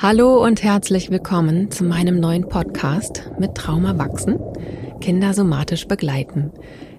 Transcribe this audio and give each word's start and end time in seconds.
Hallo 0.00 0.44
und 0.44 0.62
herzlich 0.62 1.10
willkommen 1.10 1.72
zu 1.72 1.82
meinem 1.82 2.20
neuen 2.20 2.48
Podcast 2.48 3.32
mit 3.40 3.56
Trauma 3.56 3.98
wachsen, 3.98 4.38
Kinder 5.00 5.34
somatisch 5.34 5.88
begleiten. 5.88 6.52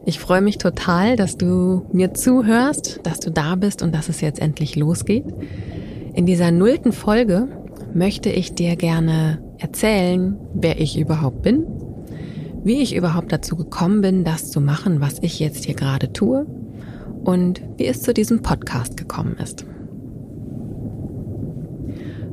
Ich 0.06 0.20
freue 0.20 0.42
mich 0.42 0.58
total, 0.58 1.16
dass 1.16 1.38
du 1.38 1.88
mir 1.94 2.14
zuhörst, 2.14 3.00
dass 3.04 3.22
du 3.22 3.32
da 3.32 3.56
bist 3.56 3.82
und 3.82 3.96
dass 3.96 4.10
es 4.10 4.20
jetzt 4.20 4.42
endlich 4.42 4.76
losgeht. 4.76 5.24
In 6.14 6.26
dieser 6.26 6.52
nullten 6.52 6.92
Folge 6.92 7.48
möchte 7.94 8.32
ich 8.32 8.54
dir 8.54 8.76
gerne 8.76 9.42
erzählen, 9.60 10.38
wer 10.54 10.82
ich 10.82 11.00
überhaupt 11.00 11.42
bin, 11.42 11.68
wie 12.66 12.82
ich 12.82 12.94
überhaupt 12.94 13.32
dazu 13.32 13.56
gekommen 13.56 14.02
bin, 14.02 14.26
das 14.26 14.52
zu 14.52 14.60
machen, 14.60 15.00
was 15.00 15.20
ich 15.22 15.40
jetzt 15.40 15.64
hier 15.64 15.76
gerade 15.76 16.12
tue 16.12 16.46
und 17.24 17.62
wie 17.78 17.86
es 17.86 18.02
zu 18.02 18.14
diesem 18.14 18.42
Podcast 18.42 18.98
gekommen 18.98 19.38
ist. 19.42 19.66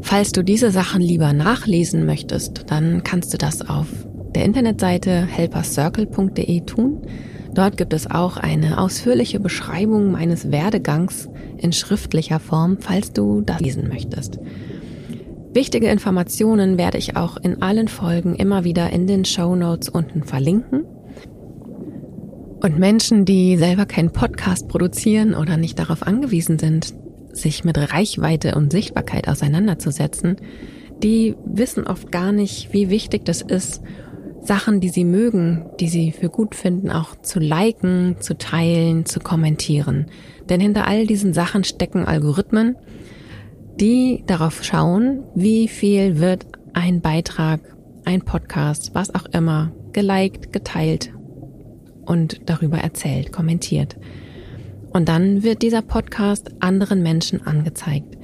Falls 0.02 0.32
du 0.32 0.42
diese 0.42 0.70
Sachen 0.70 1.00
lieber 1.00 1.32
nachlesen 1.32 2.06
möchtest, 2.06 2.64
dann 2.68 3.02
kannst 3.02 3.32
du 3.32 3.38
das 3.38 3.68
auf 3.68 3.86
der 4.34 4.44
Internetseite 4.44 5.26
helpercircle.de 5.26 6.60
tun. 6.62 7.02
Dort 7.54 7.78
gibt 7.78 7.94
es 7.94 8.10
auch 8.10 8.36
eine 8.36 8.78
ausführliche 8.78 9.40
Beschreibung 9.40 10.12
meines 10.12 10.50
Werdegangs 10.50 11.28
in 11.56 11.72
schriftlicher 11.72 12.38
Form, 12.38 12.76
falls 12.78 13.12
du 13.12 13.40
das 13.40 13.60
lesen 13.60 13.88
möchtest. 13.88 14.38
Wichtige 15.54 15.88
Informationen 15.88 16.76
werde 16.76 16.98
ich 16.98 17.16
auch 17.16 17.38
in 17.38 17.62
allen 17.62 17.88
Folgen 17.88 18.34
immer 18.34 18.64
wieder 18.64 18.90
in 18.90 19.06
den 19.06 19.24
Show 19.24 19.56
Notes 19.56 19.88
unten 19.88 20.22
verlinken. 20.22 20.84
Und 22.62 22.78
Menschen, 22.78 23.24
die 23.24 23.56
selber 23.56 23.86
keinen 23.86 24.10
Podcast 24.10 24.68
produzieren 24.68 25.34
oder 25.34 25.56
nicht 25.56 25.78
darauf 25.78 26.06
angewiesen 26.06 26.58
sind, 26.58 26.92
sich 27.36 27.64
mit 27.64 27.78
Reichweite 27.78 28.54
und 28.54 28.72
Sichtbarkeit 28.72 29.28
auseinanderzusetzen, 29.28 30.36
die 31.02 31.34
wissen 31.44 31.86
oft 31.86 32.10
gar 32.10 32.32
nicht, 32.32 32.72
wie 32.72 32.90
wichtig 32.90 33.24
das 33.24 33.42
ist, 33.42 33.82
Sachen, 34.42 34.80
die 34.80 34.88
sie 34.88 35.04
mögen, 35.04 35.66
die 35.80 35.88
sie 35.88 36.12
für 36.12 36.28
gut 36.28 36.54
finden, 36.54 36.90
auch 36.90 37.16
zu 37.20 37.40
liken, 37.40 38.16
zu 38.20 38.38
teilen, 38.38 39.04
zu 39.04 39.20
kommentieren. 39.20 40.06
Denn 40.48 40.60
hinter 40.60 40.86
all 40.86 41.06
diesen 41.06 41.32
Sachen 41.32 41.64
stecken 41.64 42.06
Algorithmen, 42.06 42.76
die 43.80 44.22
darauf 44.26 44.62
schauen, 44.62 45.24
wie 45.34 45.68
viel 45.68 46.20
wird 46.20 46.46
ein 46.72 47.00
Beitrag, 47.00 47.60
ein 48.04 48.22
Podcast, 48.22 48.94
was 48.94 49.14
auch 49.14 49.26
immer, 49.26 49.72
geliked, 49.92 50.52
geteilt 50.52 51.12
und 52.04 52.48
darüber 52.48 52.78
erzählt, 52.78 53.32
kommentiert. 53.32 53.96
Und 54.96 55.10
dann 55.10 55.42
wird 55.42 55.60
dieser 55.60 55.82
Podcast 55.82 56.50
anderen 56.60 57.02
Menschen 57.02 57.46
angezeigt. 57.46 58.16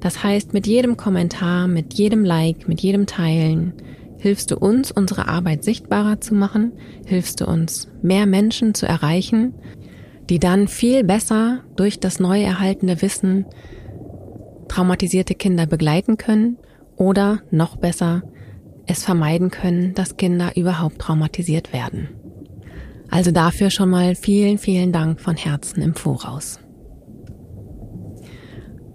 Das 0.00 0.24
heißt, 0.24 0.54
mit 0.54 0.66
jedem 0.66 0.96
Kommentar, 0.96 1.68
mit 1.68 1.92
jedem 1.92 2.24
Like, 2.24 2.66
mit 2.66 2.80
jedem 2.80 3.04
Teilen 3.04 3.74
hilfst 4.16 4.50
du 4.50 4.56
uns, 4.56 4.90
unsere 4.90 5.28
Arbeit 5.28 5.64
sichtbarer 5.64 6.22
zu 6.22 6.34
machen, 6.34 6.72
hilfst 7.04 7.42
du 7.42 7.46
uns, 7.46 7.88
mehr 8.00 8.24
Menschen 8.24 8.72
zu 8.72 8.86
erreichen, 8.86 9.52
die 10.30 10.38
dann 10.38 10.66
viel 10.66 11.04
besser 11.04 11.60
durch 11.76 12.00
das 12.00 12.20
neu 12.20 12.40
erhaltene 12.40 13.02
Wissen 13.02 13.44
traumatisierte 14.68 15.34
Kinder 15.34 15.66
begleiten 15.66 16.16
können 16.16 16.56
oder 16.96 17.42
noch 17.50 17.76
besser 17.76 18.22
es 18.86 19.04
vermeiden 19.04 19.50
können, 19.50 19.92
dass 19.92 20.16
Kinder 20.16 20.56
überhaupt 20.56 21.00
traumatisiert 21.00 21.74
werden. 21.74 22.08
Also 23.10 23.30
dafür 23.30 23.70
schon 23.70 23.90
mal 23.90 24.14
vielen, 24.14 24.58
vielen 24.58 24.92
Dank 24.92 25.20
von 25.20 25.36
Herzen 25.36 25.82
im 25.82 25.94
Voraus. 25.94 26.58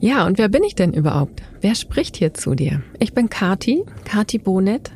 Ja, 0.01 0.25
und 0.25 0.38
wer 0.38 0.47
bin 0.47 0.63
ich 0.63 0.75
denn 0.75 0.93
überhaupt? 0.93 1.41
Wer 1.59 1.75
spricht 1.75 2.16
hier 2.16 2.33
zu 2.33 2.55
dir? 2.55 2.81
Ich 2.99 3.13
bin 3.13 3.29
Kati, 3.29 3.83
Kati 4.05 4.38
Bonet. 4.38 4.91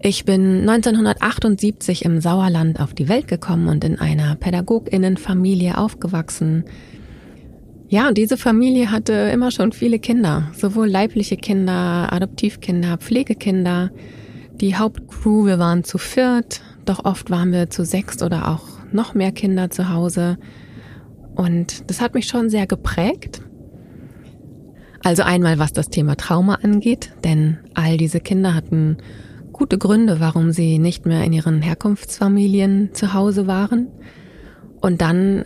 Ich 0.00 0.24
bin 0.24 0.68
1978 0.68 2.04
im 2.04 2.20
Sauerland 2.20 2.80
auf 2.80 2.94
die 2.94 3.08
Welt 3.08 3.28
gekommen 3.28 3.68
und 3.68 3.84
in 3.84 3.98
einer 3.98 4.36
Pädagoginnenfamilie 4.36 5.76
aufgewachsen. 5.76 6.64
Ja, 7.88 8.08
und 8.08 8.18
diese 8.18 8.36
Familie 8.36 8.90
hatte 8.90 9.12
immer 9.12 9.50
schon 9.50 9.72
viele 9.72 9.98
Kinder, 9.98 10.50
sowohl 10.56 10.88
leibliche 10.88 11.36
Kinder, 11.36 12.12
Adoptivkinder, 12.12 12.96
Pflegekinder. 12.98 13.90
Die 14.54 14.76
Hauptcrew, 14.76 15.46
wir 15.46 15.58
waren 15.58 15.84
zu 15.84 15.98
viert, 15.98 16.62
doch 16.88 17.04
oft 17.04 17.30
waren 17.30 17.52
wir 17.52 17.70
zu 17.70 17.84
sechs 17.84 18.22
oder 18.22 18.48
auch 18.48 18.62
noch 18.92 19.14
mehr 19.14 19.32
Kinder 19.32 19.70
zu 19.70 19.90
Hause. 19.90 20.38
Und 21.34 21.90
das 21.90 22.00
hat 22.00 22.14
mich 22.14 22.26
schon 22.26 22.50
sehr 22.50 22.66
geprägt. 22.66 23.42
Also 25.02 25.22
einmal 25.22 25.58
was 25.58 25.72
das 25.72 25.90
Thema 25.90 26.16
Trauma 26.16 26.56
angeht, 26.62 27.12
denn 27.24 27.58
all 27.74 27.96
diese 27.96 28.20
Kinder 28.20 28.54
hatten 28.54 28.96
gute 29.52 29.78
Gründe, 29.78 30.18
warum 30.18 30.50
sie 30.50 30.78
nicht 30.78 31.06
mehr 31.06 31.24
in 31.24 31.32
ihren 31.32 31.60
Herkunftsfamilien 31.60 32.94
zu 32.94 33.12
Hause 33.12 33.46
waren. 33.46 33.88
Und 34.80 35.00
dann 35.00 35.44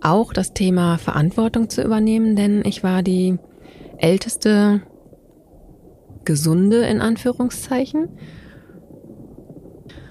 auch 0.00 0.32
das 0.32 0.54
Thema 0.54 0.98
Verantwortung 0.98 1.68
zu 1.68 1.82
übernehmen, 1.82 2.36
denn 2.36 2.62
ich 2.64 2.82
war 2.82 3.02
die 3.02 3.38
älteste 3.98 4.82
gesunde 6.24 6.82
in 6.86 7.00
Anführungszeichen 7.00 8.08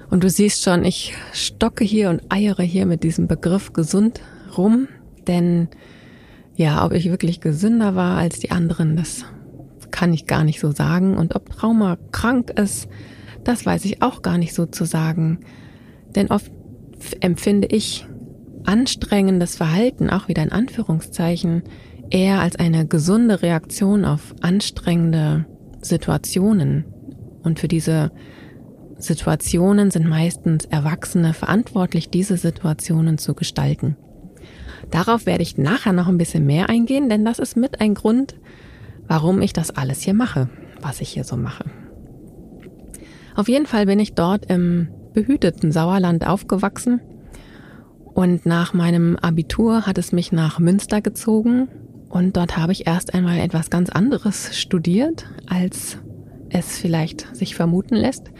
und 0.10 0.24
du 0.24 0.30
siehst 0.30 0.64
schon, 0.64 0.84
ich 0.86 1.16
stocke 1.34 1.84
hier 1.84 2.10
und 2.10 2.22
eiere 2.30 2.64
hier 2.64 2.86
mit 2.86 3.04
diesem 3.04 3.28
Begriff 3.28 3.74
gesund 3.74 4.22
rum, 4.58 4.88
denn 5.28 5.68
ja, 6.56 6.84
ob 6.86 6.92
ich 6.92 7.10
wirklich 7.10 7.40
gesünder 7.40 7.96
war 7.96 8.18
als 8.18 8.40
die 8.40 8.52
anderen, 8.52 8.96
das 8.96 9.24
kann 9.92 10.14
ich 10.14 10.26
gar 10.26 10.44
nicht 10.44 10.60
so 10.60 10.72
sagen. 10.72 11.18
Und 11.18 11.36
ob 11.36 11.50
Trauma 11.50 11.98
krank 12.12 12.52
ist, 12.60 12.88
das 13.44 13.66
weiß 13.66 13.86
ich 13.86 14.02
auch 14.02 14.22
gar 14.22 14.38
nicht 14.38 14.54
so 14.54 14.66
zu 14.66 14.86
sagen. 14.86 15.40
Denn 16.16 16.28
oft 16.28 16.52
empfinde 17.22 17.68
ich 17.72 18.06
anstrengendes 18.66 19.56
Verhalten, 19.56 20.10
auch 20.10 20.28
wieder 20.28 20.44
in 20.44 20.52
Anführungszeichen, 20.52 21.64
eher 22.10 22.42
als 22.42 22.56
eine 22.58 22.86
gesunde 22.86 23.42
Reaktion 23.42 24.06
auf 24.06 24.36
anstrengende 24.42 25.46
Situationen. 25.82 26.86
Und 27.44 27.60
für 27.60 27.68
diese 27.68 28.12
Situationen 29.00 29.92
sind 29.92 30.08
meistens 30.08 30.66
Erwachsene 30.66 31.34
verantwortlich, 31.34 32.10
diese 32.10 32.38
Situationen 32.38 33.18
zu 33.18 33.34
gestalten. 33.34 33.96
Darauf 34.92 35.26
werde 35.26 35.44
ich 35.44 35.58
nachher 35.58 35.94
noch 35.94 36.08
ein 36.08 36.18
bisschen 36.18 36.46
mehr 36.46 36.70
eingehen, 36.70 37.10
denn 37.10 37.26
das 37.26 37.40
ist 37.40 37.56
mit 37.56 37.80
ein 37.80 37.94
Grund, 37.94 38.36
warum 39.08 39.42
ich 39.42 39.54
das 39.54 39.72
alles 39.72 40.02
hier 40.02 40.14
mache, 40.14 40.50
was 40.82 41.02
ich 41.02 41.10
hier 41.10 41.24
so 41.24 41.38
mache. 41.38 41.66
Auf 43.36 43.48
jeden 43.48 43.66
Fall 43.66 43.86
bin 43.86 44.00
ich 44.00 44.14
dort 44.14 44.46
im 44.48 44.90
behüteten 45.14 45.72
Sauerland 45.72 46.28
aufgewachsen 46.28 47.00
und 48.14 48.46
nach 48.46 48.74
meinem 48.74 49.16
Abitur 49.16 49.86
hat 49.86 49.98
es 49.98 50.12
mich 50.12 50.32
nach 50.32 50.60
Münster 50.60 51.02
gezogen 51.02 51.70
und 52.10 52.36
dort 52.36 52.58
habe 52.58 52.74
ich 52.74 52.88
erst 52.88 53.14
einmal 53.14 53.40
etwas 53.40 53.70
ganz 53.70 53.90
anderes 53.90 54.58
studiert, 54.60 55.28
als 55.48 55.98
es 56.50 56.78
vielleicht 56.78 57.34
sich 57.36 57.56
vermuten 57.56 57.96
lässt. 57.96 58.32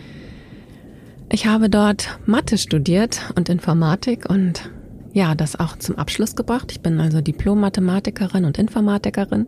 Ich 1.32 1.46
habe 1.46 1.70
dort 1.70 2.20
Mathe 2.26 2.58
studiert 2.58 3.32
und 3.36 3.50
Informatik 3.50 4.28
und 4.28 4.72
ja, 5.14 5.36
das 5.36 5.60
auch 5.60 5.78
zum 5.78 5.96
Abschluss 5.96 6.36
gebracht. 6.36 6.72
Ich 6.72 6.82
bin 6.82 7.00
also 7.00 7.22
Diplom-Mathematikerin 7.22 8.46
und 8.46 8.58
Informatikerin 8.58 9.46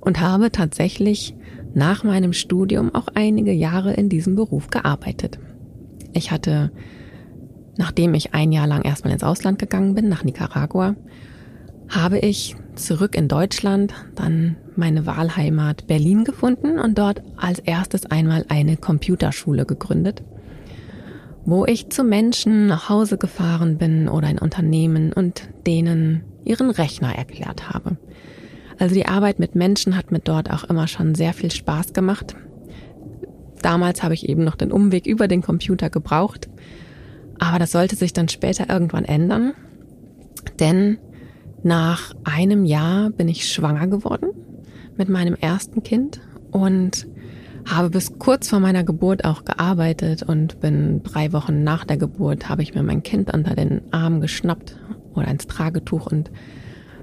und 0.00 0.20
habe 0.20 0.52
tatsächlich 0.52 1.34
nach 1.74 2.04
meinem 2.04 2.32
Studium 2.32 2.94
auch 2.94 3.08
einige 3.14 3.50
Jahre 3.50 3.92
in 3.92 4.08
diesem 4.08 4.36
Beruf 4.36 4.68
gearbeitet. 4.68 5.40
Ich 6.12 6.30
hatte, 6.30 6.70
nachdem 7.76 8.14
ich 8.14 8.32
ein 8.32 8.52
Jahr 8.52 8.68
lang 8.68 8.82
erstmal 8.82 9.12
ins 9.12 9.24
Ausland 9.24 9.58
gegangen 9.58 9.94
bin, 9.96 10.08
nach 10.08 10.22
Nicaragua, 10.22 10.94
habe 11.88 12.20
ich 12.20 12.54
zurück 12.76 13.16
in 13.16 13.26
Deutschland 13.26 13.94
dann 14.14 14.56
meine 14.76 15.06
Wahlheimat 15.06 15.88
Berlin 15.88 16.22
gefunden 16.22 16.78
und 16.78 16.98
dort 16.98 17.20
als 17.36 17.58
erstes 17.58 18.06
einmal 18.06 18.44
eine 18.48 18.76
Computerschule 18.76 19.66
gegründet 19.66 20.22
wo 21.44 21.64
ich 21.64 21.90
zu 21.90 22.04
Menschen 22.04 22.66
nach 22.66 22.88
Hause 22.88 23.16
gefahren 23.16 23.78
bin 23.78 24.08
oder 24.08 24.28
in 24.28 24.38
Unternehmen 24.38 25.12
und 25.12 25.48
denen 25.66 26.22
ihren 26.44 26.70
Rechner 26.70 27.14
erklärt 27.14 27.70
habe. 27.70 27.96
Also 28.78 28.94
die 28.94 29.06
Arbeit 29.06 29.38
mit 29.38 29.54
Menschen 29.54 29.96
hat 29.96 30.10
mir 30.10 30.20
dort 30.20 30.50
auch 30.50 30.64
immer 30.64 30.88
schon 30.88 31.14
sehr 31.14 31.32
viel 31.32 31.50
Spaß 31.50 31.92
gemacht. 31.92 32.34
Damals 33.62 34.02
habe 34.02 34.14
ich 34.14 34.28
eben 34.28 34.42
noch 34.44 34.56
den 34.56 34.72
Umweg 34.72 35.06
über 35.06 35.28
den 35.28 35.42
Computer 35.42 35.90
gebraucht, 35.90 36.48
aber 37.38 37.58
das 37.58 37.72
sollte 37.72 37.96
sich 37.96 38.12
dann 38.12 38.28
später 38.28 38.70
irgendwann 38.70 39.04
ändern, 39.04 39.52
denn 40.58 40.98
nach 41.62 42.14
einem 42.24 42.64
Jahr 42.64 43.10
bin 43.10 43.28
ich 43.28 43.52
schwanger 43.52 43.86
geworden 43.86 44.30
mit 44.96 45.08
meinem 45.08 45.34
ersten 45.34 45.82
Kind 45.82 46.20
und 46.50 47.06
habe 47.66 47.90
bis 47.90 48.18
kurz 48.18 48.48
vor 48.48 48.60
meiner 48.60 48.84
Geburt 48.84 49.24
auch 49.24 49.44
gearbeitet 49.44 50.22
und 50.22 50.60
bin 50.60 51.02
drei 51.02 51.32
Wochen 51.32 51.62
nach 51.62 51.84
der 51.84 51.96
Geburt 51.96 52.48
habe 52.48 52.62
ich 52.62 52.74
mir 52.74 52.82
mein 52.82 53.02
Kind 53.02 53.32
unter 53.32 53.54
den 53.54 53.82
Arm 53.92 54.20
geschnappt 54.20 54.76
oder 55.14 55.28
ins 55.28 55.46
Tragetuch 55.46 56.06
und 56.06 56.30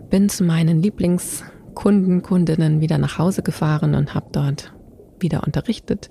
bin 0.09 0.29
zu 0.29 0.43
meinen 0.43 0.81
Lieblingskunden, 0.81 2.21
Kundinnen 2.21 2.81
wieder 2.81 2.97
nach 2.97 3.17
Hause 3.17 3.43
gefahren 3.43 3.95
und 3.95 4.13
habe 4.13 4.27
dort 4.31 4.73
wieder 5.19 5.43
unterrichtet. 5.43 6.09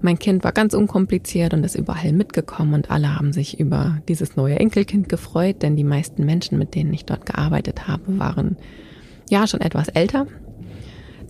Mein 0.00 0.18
Kind 0.18 0.42
war 0.42 0.52
ganz 0.52 0.74
unkompliziert 0.74 1.54
und 1.54 1.64
ist 1.64 1.76
überall 1.76 2.12
mitgekommen 2.12 2.74
und 2.74 2.90
alle 2.90 3.14
haben 3.14 3.32
sich 3.32 3.60
über 3.60 3.98
dieses 4.08 4.34
neue 4.34 4.58
Enkelkind 4.58 5.08
gefreut, 5.08 5.62
denn 5.62 5.76
die 5.76 5.84
meisten 5.84 6.26
Menschen, 6.26 6.58
mit 6.58 6.74
denen 6.74 6.92
ich 6.92 7.04
dort 7.04 7.24
gearbeitet 7.24 7.86
habe, 7.86 8.18
waren 8.18 8.56
ja 9.30 9.46
schon 9.46 9.60
etwas 9.60 9.88
älter. 9.88 10.26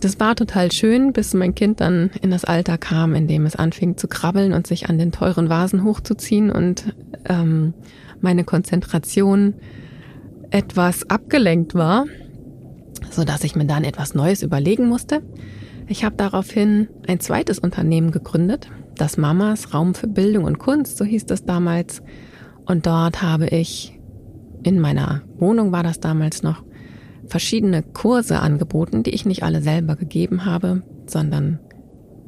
Das 0.03 0.19
war 0.19 0.35
total 0.35 0.69
schön, 0.69 1.13
bis 1.13 1.33
mein 1.33 1.55
Kind 1.55 1.79
dann 1.79 2.11
in 2.21 2.29
das 2.29 2.43
Alter 2.43 2.77
kam, 2.77 3.15
in 3.15 3.25
dem 3.29 3.45
es 3.45 3.55
anfing 3.55 3.95
zu 3.95 4.09
krabbeln 4.09 4.51
und 4.51 4.67
sich 4.67 4.89
an 4.89 4.97
den 4.97 5.13
teuren 5.13 5.47
Vasen 5.47 5.85
hochzuziehen 5.85 6.51
und 6.51 6.93
ähm, 7.23 7.73
meine 8.19 8.43
Konzentration 8.43 9.53
etwas 10.49 11.09
abgelenkt 11.09 11.73
war, 11.73 12.03
so 13.11 13.23
dass 13.23 13.45
ich 13.45 13.55
mir 13.55 13.65
dann 13.65 13.85
etwas 13.85 14.13
Neues 14.13 14.43
überlegen 14.43 14.89
musste. 14.89 15.21
Ich 15.87 16.03
habe 16.03 16.17
daraufhin 16.17 16.89
ein 17.07 17.21
zweites 17.21 17.59
Unternehmen 17.59 18.11
gegründet, 18.11 18.69
das 18.95 19.15
Mamas 19.15 19.73
Raum 19.73 19.95
für 19.95 20.07
Bildung 20.07 20.43
und 20.43 20.59
Kunst, 20.59 20.97
so 20.97 21.05
hieß 21.05 21.27
das 21.27 21.45
damals. 21.45 22.03
Und 22.65 22.87
dort 22.87 23.21
habe 23.21 23.47
ich 23.47 23.97
in 24.63 24.81
meiner 24.81 25.21
Wohnung 25.37 25.71
war 25.71 25.83
das 25.83 26.01
damals 26.01 26.43
noch 26.43 26.61
verschiedene 27.27 27.83
Kurse 27.83 28.39
angeboten, 28.39 29.03
die 29.03 29.11
ich 29.11 29.25
nicht 29.25 29.43
alle 29.43 29.61
selber 29.61 29.95
gegeben 29.95 30.45
habe, 30.45 30.83
sondern 31.07 31.59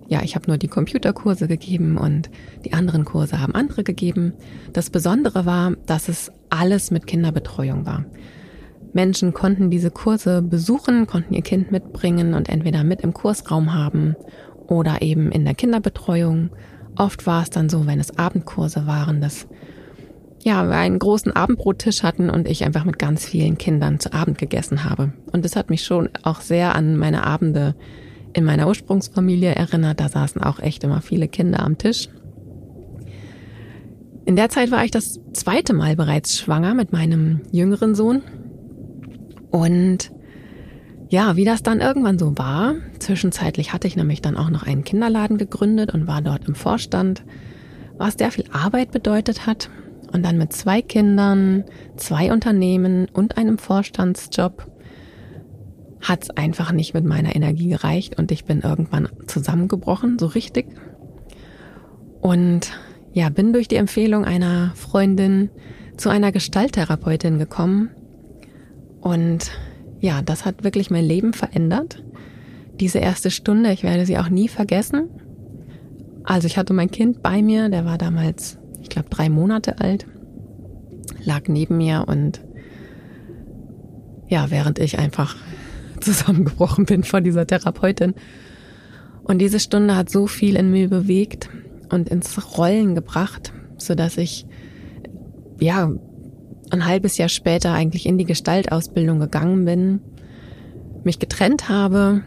ja, 0.07 0.21
ich 0.21 0.36
habe 0.36 0.47
nur 0.47 0.57
die 0.57 0.68
Computerkurse 0.68 1.47
gegeben 1.47 1.97
und 1.97 2.30
die 2.63 2.74
anderen 2.74 3.06
Kurse 3.06 3.42
haben 3.42 3.56
andere 3.56 3.83
gegeben. 3.83 4.33
Das 4.71 4.89
Besondere 4.89 5.45
war, 5.45 5.74
dass 5.88 6.09
es 6.09 6.31
alles 6.50 6.92
mit 6.92 7.07
Kinderbetreuung 7.07 7.86
war. 7.86 8.06
Menschen 8.94 9.33
konnten 9.33 9.69
diese 9.69 9.92
Kurse 9.92 10.42
besuchen, 10.42 11.07
konnten 11.07 11.33
ihr 11.33 11.41
Kind 11.41 11.71
mitbringen 11.71 12.33
und 12.33 12.50
entweder 12.50 12.83
mit 12.83 13.01
im 13.01 13.13
Kursraum 13.13 13.74
haben 13.74 14.15
oder 14.68 15.01
eben 15.01 15.31
in 15.31 15.44
der 15.44 15.56
Kinderbetreuung. 15.56 16.51
Oft 16.95 17.27
war 17.27 17.44
es 17.44 17.50
dann 17.50 17.68
so, 17.68 17.88
wenn 17.88 18.00
es 18.00 18.18
Abendkurse 18.18 18.88
waren, 18.88 19.19
dass 19.19 19.48
ja, 20.45 20.68
wir 20.68 20.75
einen 20.75 21.00
großen 21.00 21.36
Abendbrottisch 21.36 22.03
hatten 22.03 22.30
und 22.30 22.47
ich 22.47 22.63
einfach 22.63 22.86
mit 22.86 23.00
ganz 23.00 23.25
vielen 23.25 23.57
Kindern 23.57 24.00
zu 24.00 24.13
Abend 24.13 24.38
gegessen 24.38 24.83
habe. 24.83 25.12
Und 25.31 25.44
das 25.44 25.56
hat 25.56 25.71
mich 25.71 25.83
schon 25.83 26.07
auch 26.21 26.39
sehr 26.42 26.75
an 26.75 26.97
meine 26.97 27.25
Abende 27.25 27.74
in 28.33 28.45
meiner 28.45 28.68
Ursprungsfamilie 28.68 29.56
erinnert. 29.56 30.00
Da 30.00 30.07
saßen 30.07 30.44
auch 30.44 30.59
echt 30.59 30.83
immer 30.83 31.01
viele 31.01 31.27
Kinder 31.27 31.63
am 31.63 31.80
Tisch. 31.80 32.09
In 34.25 34.36
der 34.36 34.50
Zeit 34.50 34.69
war 34.69 34.86
ich 34.86 34.92
das 34.92 35.19
zweite 35.33 35.74
Mal 35.74 35.95
bereits 35.95 36.38
schwanger 36.38 36.75
mit 36.75 36.91
meinem 36.91 37.41
jüngeren 37.51 37.95
Sohn 37.95 38.21
und 39.50 40.12
ja, 41.09 41.36
wie 41.38 41.45
das 41.45 41.63
dann 41.63 41.80
irgendwann 41.80 42.19
so 42.19 42.38
war, 42.38 42.75
zwischenzeitlich 43.00 43.74
hatte 43.74 43.88
ich 43.88 43.95
nämlich 43.95 44.21
dann 44.21 44.38
auch 44.38 44.51
noch 44.51 44.62
einen 44.63 44.83
Kinderladen 44.83 45.39
gegründet 45.39 45.91
und 45.91 46.06
war 46.06 46.21
dort 46.21 46.48
im 46.48 46.53
Vorstand, 46.53 47.24
was 47.98 48.13
sehr 48.13 48.31
viel 48.31 48.45
Arbeit 48.51 48.91
bedeutet 48.91 49.48
hat. 49.48 49.69
Und 50.15 50.23
dann 50.23 50.38
mit 50.38 50.53
zwei 50.53 50.81
Kindern, 50.81 51.65
zwei 51.97 52.31
Unternehmen 52.31 53.07
und 53.12 53.38
einem 53.38 53.57
Vorstandsjob 53.57 54.65
hat 56.00 56.23
es 56.23 56.29
einfach 56.29 56.71
nicht 56.71 56.94
mit 56.94 57.03
meiner 57.03 57.35
Energie 57.35 57.67
gereicht 57.67 58.17
und 58.17 58.31
ich 58.31 58.45
bin 58.45 58.62
irgendwann 58.62 59.09
zusammengebrochen, 59.27 60.17
so 60.17 60.27
richtig. 60.27 60.67
Und 62.21 62.71
ja, 63.12 63.27
bin 63.27 63.51
durch 63.51 63.67
die 63.67 63.75
Empfehlung 63.75 64.23
einer 64.23 64.71
Freundin 64.75 65.50
zu 65.97 66.09
einer 66.09 66.31
Gestalttherapeutin 66.31 67.38
gekommen, 67.38 67.89
und 69.06 69.51
ja, 70.00 70.23
das 70.23 70.45
hat 70.45 70.63
wirklich 70.63 70.89
mein 70.89 71.06
Leben 71.06 71.33
verändert. 71.33 72.03
Diese 72.79 72.97
erste 72.97 73.29
Stunde, 73.29 73.71
ich 73.71 73.83
werde 73.83 74.07
sie 74.07 74.17
auch 74.17 74.29
nie 74.29 74.47
vergessen. 74.47 75.09
Also 76.23 76.47
ich 76.47 76.57
hatte 76.57 76.73
mein 76.73 76.89
Kind 76.89 77.21
bei 77.21 77.44
mir, 77.44 77.69
der 77.69 77.85
war 77.85 78.00
damals, 78.00 78.57
glaube, 78.95 79.09
drei 79.09 79.30
Monate 79.30 79.80
alt, 79.80 80.07
lag 81.24 81.47
neben 81.47 81.77
mir 81.77 82.06
und 82.07 82.42
ja, 84.27 84.50
während 84.50 84.80
ich 84.80 84.97
einfach 84.97 85.36
zusammengebrochen 86.00 86.86
bin 86.86 87.03
vor 87.03 87.21
dieser 87.21 87.45
Therapeutin. 87.45 88.15
Und 89.24 89.39
diese 89.39 89.59
Stunde 89.59 89.95
hat 89.95 90.09
so 90.09 90.27
viel 90.27 90.56
in 90.56 90.71
mir 90.71 90.89
bewegt 90.89 91.50
und 91.92 92.09
ins 92.09 92.57
Rollen 92.57 92.95
gebracht, 92.95 93.53
so 93.77 93.95
dass 93.95 94.18
ich 94.18 94.45
ja 95.59 95.91
ein 96.71 96.86
halbes 96.86 97.18
Jahr 97.18 97.30
später 97.30 97.74
eigentlich 97.74 98.06
in 98.06 98.18
die 98.18 98.25
Gestaltausbildung 98.25 99.19
gegangen 99.19 99.65
bin, 99.65 100.00
mich 101.03 101.19
getrennt 101.19 101.69
habe 101.69 102.24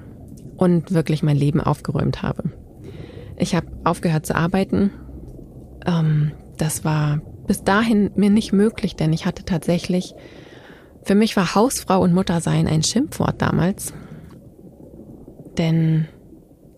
und 0.57 0.93
wirklich 0.93 1.23
mein 1.23 1.37
Leben 1.37 1.61
aufgeräumt 1.61 2.23
habe. 2.23 2.45
Ich 3.37 3.55
habe 3.55 3.67
aufgehört 3.85 4.27
zu 4.27 4.35
arbeiten. 4.35 4.91
Ähm, 5.87 6.33
das 6.59 6.85
war 6.85 7.21
bis 7.47 7.65
dahin 7.65 8.11
mir 8.15 8.31
nicht 8.31 8.53
möglich, 8.53 8.97
denn 8.97 9.13
ich 9.13 9.27
hatte 9.27 9.45
tatsächlich, 9.45 10.15
für 11.03 11.15
mich 11.15 11.37
war 11.37 11.55
Hausfrau 11.55 12.03
und 12.03 12.13
Muttersein 12.13 12.67
ein 12.67 12.83
Schimpfwort 12.83 13.41
damals. 13.41 13.95
Denn 15.57 16.07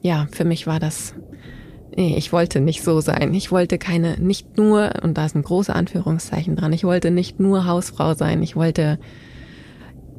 ja, 0.01 0.29
für 0.31 0.45
mich 0.45 0.67
war 0.67 0.79
das 0.79 1.15
Nee, 1.97 2.15
ich 2.17 2.33
wollte 2.33 2.61
nicht 2.61 2.83
so 2.83 3.01
sein. 3.01 3.35
Ich 3.35 3.51
wollte 3.51 3.77
keine, 3.77 4.19
nicht 4.19 4.57
nur, 4.57 4.93
und 5.03 5.19
da 5.19 5.27
ist 5.27 5.35
ein 5.35 5.43
großes 5.43 5.75
Anführungszeichen 5.75 6.55
dran, 6.57 6.73
ich 6.73 6.85
wollte 6.85 7.11
nicht 7.11 7.41
nur 7.41 7.67
Hausfrau 7.67 8.15
sein. 8.15 8.43
Ich 8.43 8.55
wollte, 8.55 8.99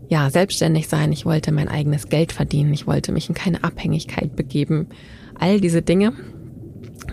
ja, 0.09 0.29
selbstständig 0.29 0.89
sein. 0.89 1.13
Ich 1.13 1.25
wollte 1.25 1.51
mein 1.51 1.69
eigenes 1.69 2.09
Geld 2.09 2.33
verdienen. 2.33 2.73
Ich 2.73 2.87
wollte 2.87 3.13
mich 3.13 3.29
in 3.29 3.35
keine 3.35 3.63
Abhängigkeit 3.63 4.35
begeben. 4.35 4.87
All 5.39 5.61
diese 5.61 5.81
Dinge, 5.81 6.13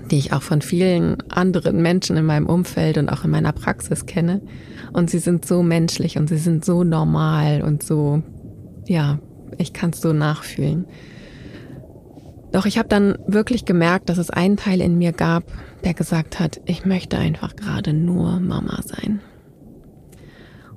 die 0.08 0.19
ich 0.19 0.32
auch 0.32 0.43
von 0.43 0.62
vielen 0.62 1.22
anderen 1.31 1.82
Menschen 1.82 2.16
in 2.16 2.25
meinem 2.25 2.46
Umfeld 2.46 2.99
und 2.99 3.08
auch 3.08 3.25
in 3.25 3.31
meiner 3.31 3.52
Praxis 3.52 4.06
kenne. 4.06 4.40
Und 4.93 5.10
sie 5.10 5.19
sind 5.19 5.44
so 5.44 5.62
menschlich 5.62 6.19
und 6.19 6.28
sie 6.28 6.38
sind 6.38 6.64
so 6.64 6.84
normal 6.84 7.62
und 7.62 7.82
so, 7.82 8.22
ja, 8.87 9.19
ich 9.58 9.72
kann 9.72 9.90
es 9.90 10.00
so 10.00 10.12
nachfühlen. 10.12 10.87
Doch 12.52 12.64
ich 12.64 12.78
habe 12.78 12.88
dann 12.88 13.19
wirklich 13.26 13.64
gemerkt, 13.64 14.08
dass 14.08 14.19
es 14.19 14.31
einen 14.31 14.56
Teil 14.56 14.81
in 14.81 14.96
mir 14.96 15.12
gab, 15.12 15.44
der 15.84 15.94
gesagt 15.94 16.40
hat, 16.40 16.61
ich 16.64 16.84
möchte 16.84 17.19
einfach 17.19 17.56
gerade 17.56 17.93
nur 17.93 18.40
Mama 18.40 18.81
sein. 18.82 19.20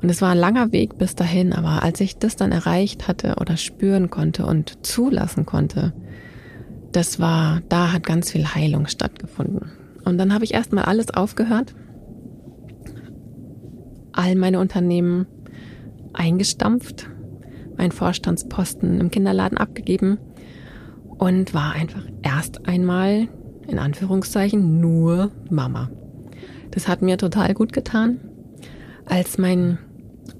Und 0.01 0.09
es 0.09 0.21
war 0.21 0.31
ein 0.31 0.37
langer 0.37 0.71
Weg 0.71 0.97
bis 0.97 1.15
dahin, 1.15 1.53
aber 1.53 1.83
als 1.83 2.01
ich 2.01 2.17
das 2.17 2.35
dann 2.35 2.51
erreicht 2.51 3.07
hatte 3.07 3.35
oder 3.39 3.55
spüren 3.55 4.09
konnte 4.09 4.45
und 4.45 4.85
zulassen 4.85 5.45
konnte, 5.45 5.93
das 6.91 7.19
war, 7.19 7.61
da 7.69 7.93
hat 7.93 8.03
ganz 8.03 8.31
viel 8.31 8.45
Heilung 8.45 8.87
stattgefunden. 8.87 9.71
Und 10.03 10.17
dann 10.17 10.33
habe 10.33 10.43
ich 10.43 10.53
erstmal 10.53 10.85
alles 10.85 11.11
aufgehört, 11.11 11.73
all 14.13 14.35
meine 14.35 14.59
Unternehmen 14.59 15.25
eingestampft, 16.13 17.07
meinen 17.77 17.91
Vorstandsposten 17.91 18.99
im 18.99 19.11
Kinderladen 19.11 19.57
abgegeben 19.57 20.17
und 21.17 21.53
war 21.53 21.73
einfach 21.73 22.03
erst 22.23 22.67
einmal, 22.67 23.27
in 23.67 23.79
Anführungszeichen, 23.79 24.81
nur 24.81 25.31
Mama. 25.49 25.89
Das 26.71 26.87
hat 26.87 27.01
mir 27.01 27.17
total 27.17 27.53
gut 27.53 27.73
getan. 27.73 28.19
Als 29.05 29.37
mein 29.37 29.77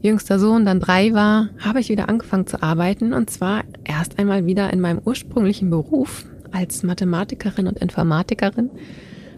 jüngster 0.01 0.39
Sohn 0.39 0.65
dann 0.65 0.79
drei 0.79 1.13
war, 1.13 1.50
habe 1.60 1.79
ich 1.79 1.89
wieder 1.89 2.10
angefangen 2.10 2.48
zu 2.48 2.62
arbeiten 2.62 3.13
und 3.13 3.29
zwar 3.29 3.63
erst 3.84 4.20
einmal 4.20 4.46
wieder 4.46 4.72
in 4.74 4.81
meinem 4.81 5.01
ursprünglichen 5.03 5.70
Beruf 5.70 6.25
als 6.51 6.84
Mathematikerin 6.84 7.67
und 7.67 7.79
Informatikerin 7.79 8.70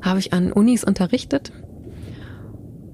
habe 0.01 0.19
ich 0.19 0.33
an 0.33 0.51
Unis 0.51 0.83
unterrichtet 0.83 1.51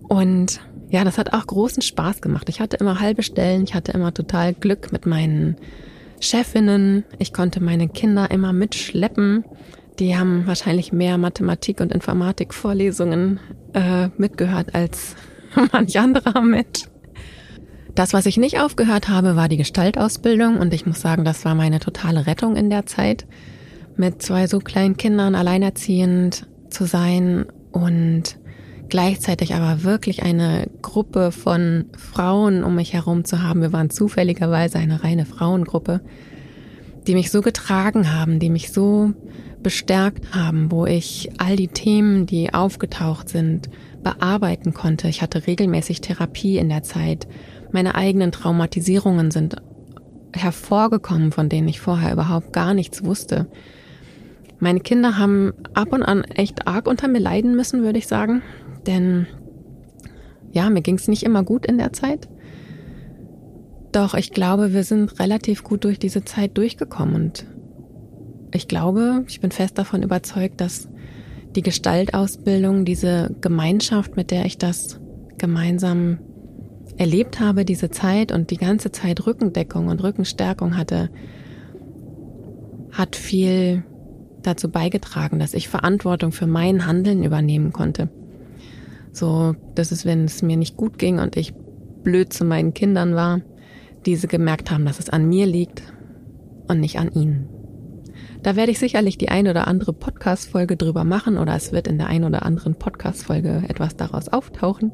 und 0.07 0.59
ja, 0.89 1.03
das 1.03 1.17
hat 1.19 1.33
auch 1.33 1.45
großen 1.45 1.83
Spaß 1.83 2.21
gemacht. 2.21 2.49
Ich 2.49 2.59
hatte 2.59 2.77
immer 2.77 2.99
halbe 2.99 3.21
Stellen, 3.21 3.63
ich 3.63 3.75
hatte 3.75 3.91
immer 3.91 4.13
total 4.13 4.53
Glück 4.53 4.91
mit 4.91 5.05
meinen 5.05 5.55
Chefinnen. 6.19 7.05
Ich 7.19 7.31
konnte 7.31 7.61
meine 7.63 7.87
Kinder 7.87 8.31
immer 8.31 8.51
mitschleppen. 8.51 9.45
Die 9.99 10.17
haben 10.17 10.47
wahrscheinlich 10.47 10.91
mehr 10.91 11.17
Mathematik- 11.17 11.79
und 11.79 11.93
Informatik-Vorlesungen 11.93 13.39
äh, 13.73 14.09
mitgehört 14.17 14.73
als 14.73 15.15
manch 15.71 15.99
anderer 15.99 16.41
Mensch. 16.41 16.89
Das, 17.93 18.13
was 18.13 18.25
ich 18.25 18.37
nicht 18.37 18.59
aufgehört 18.59 19.09
habe, 19.09 19.35
war 19.35 19.47
die 19.47 19.57
Gestaltausbildung 19.57 20.57
und 20.57 20.73
ich 20.73 20.85
muss 20.85 21.01
sagen, 21.01 21.23
das 21.25 21.45
war 21.45 21.53
meine 21.53 21.79
totale 21.79 22.25
Rettung 22.27 22.55
in 22.55 22.69
der 22.69 22.85
Zeit, 22.85 23.25
mit 23.99 24.21
zwei 24.21 24.47
so 24.47 24.59
kleinen 24.59 24.97
Kindern 24.97 25.35
alleinerziehend 25.35 26.47
zu 26.69 26.85
sein 26.85 27.45
und 27.71 28.39
gleichzeitig 28.87 29.53
aber 29.53 29.83
wirklich 29.83 30.23
eine 30.23 30.67
Gruppe 30.81 31.31
von 31.31 31.85
Frauen 31.97 32.63
um 32.63 32.75
mich 32.75 32.93
herum 32.93 33.25
zu 33.25 33.43
haben. 33.43 33.61
Wir 33.61 33.73
waren 33.73 33.89
zufälligerweise 33.89 34.79
eine 34.79 35.03
reine 35.03 35.25
Frauengruppe, 35.25 36.01
die 37.07 37.13
mich 37.13 37.29
so 37.29 37.41
getragen 37.41 38.13
haben, 38.13 38.39
die 38.39 38.49
mich 38.49 38.71
so 38.71 39.11
bestärkt 39.61 40.33
haben, 40.33 40.71
wo 40.71 40.85
ich 40.85 41.29
all 41.37 41.57
die 41.57 41.67
Themen, 41.67 42.25
die 42.25 42.53
aufgetaucht 42.53 43.27
sind, 43.27 43.69
bearbeiten 44.01 44.73
konnte. 44.73 45.09
Ich 45.09 45.21
hatte 45.21 45.45
regelmäßig 45.45 45.99
Therapie 45.99 46.57
in 46.57 46.69
der 46.69 46.83
Zeit. 46.83 47.27
Meine 47.73 47.95
eigenen 47.95 48.31
Traumatisierungen 48.31 49.29
sind 49.29 49.57
hervorgekommen, 50.33 51.33
von 51.33 51.49
denen 51.49 51.67
ich 51.67 51.81
vorher 51.81 52.13
überhaupt 52.13 52.53
gar 52.53 52.73
nichts 52.73 53.03
wusste. 53.03 53.47
Meine 54.59 54.81
Kinder 54.81 55.17
haben 55.17 55.53
ab 55.73 55.93
und 55.93 56.03
an 56.03 56.23
echt 56.23 56.67
arg 56.67 56.87
unter 56.87 57.07
mir 57.07 57.19
leiden 57.19 57.55
müssen, 57.55 57.81
würde 57.81 57.97
ich 57.97 58.07
sagen. 58.07 58.41
Denn 58.85 59.25
ja, 60.51 60.69
mir 60.69 60.81
ging 60.81 60.95
es 60.95 61.07
nicht 61.07 61.23
immer 61.23 61.43
gut 61.43 61.65
in 61.65 61.77
der 61.77 61.93
Zeit. 61.93 62.27
Doch 63.91 64.13
ich 64.13 64.31
glaube, 64.31 64.73
wir 64.73 64.83
sind 64.83 65.19
relativ 65.19 65.63
gut 65.63 65.83
durch 65.83 65.97
diese 65.97 66.23
Zeit 66.23 66.57
durchgekommen. 66.57 67.15
Und 67.15 67.45
ich 68.53 68.67
glaube, 68.67 69.23
ich 69.27 69.39
bin 69.39 69.51
fest 69.51 69.77
davon 69.77 70.03
überzeugt, 70.03 70.59
dass 70.61 70.89
die 71.55 71.61
Gestaltausbildung, 71.61 72.85
diese 72.85 73.35
Gemeinschaft, 73.41 74.15
mit 74.15 74.29
der 74.29 74.45
ich 74.45 74.57
das 74.57 74.99
gemeinsam 75.37 76.19
erlebt 76.97 77.39
habe, 77.39 77.65
diese 77.65 77.89
Zeit 77.89 78.31
und 78.31 78.51
die 78.51 78.57
ganze 78.57 78.91
Zeit 78.91 79.25
Rückendeckung 79.25 79.87
und 79.87 80.03
Rückenstärkung 80.03 80.77
hatte, 80.77 81.09
hat 82.91 83.15
viel 83.15 83.83
dazu 84.43 84.69
beigetragen, 84.69 85.39
dass 85.39 85.53
ich 85.53 85.69
Verantwortung 85.69 86.31
für 86.31 86.47
mein 86.47 86.85
Handeln 86.85 87.23
übernehmen 87.23 87.73
konnte. 87.73 88.09
So, 89.11 89.55
dass 89.75 89.91
es, 89.91 90.05
wenn 90.05 90.25
es 90.25 90.41
mir 90.41 90.57
nicht 90.57 90.77
gut 90.77 90.97
ging 90.97 91.19
und 91.19 91.35
ich 91.35 91.53
blöd 92.03 92.31
zu 92.31 92.45
meinen 92.45 92.73
Kindern 92.73 93.15
war, 93.15 93.41
diese 94.05 94.27
gemerkt 94.27 94.71
haben, 94.71 94.85
dass 94.85 94.99
es 94.99 95.09
an 95.09 95.27
mir 95.27 95.45
liegt 95.45 95.83
und 96.67 96.79
nicht 96.79 96.99
an 96.99 97.11
ihnen. 97.11 97.49
Da 98.43 98.55
werde 98.55 98.71
ich 98.71 98.79
sicherlich 98.79 99.17
die 99.17 99.29
ein 99.29 99.47
oder 99.47 99.67
andere 99.67 99.91
Podcast-Folge 99.91 100.77
drüber 100.77 101.03
machen 101.03 101.37
oder 101.37 101.55
es 101.55 101.73
wird 101.73 101.87
in 101.87 101.97
der 101.97 102.07
ein 102.07 102.23
oder 102.23 102.43
anderen 102.43 102.75
Podcast-Folge 102.75 103.63
etwas 103.67 103.97
daraus 103.97 104.29
auftauchen. 104.29 104.93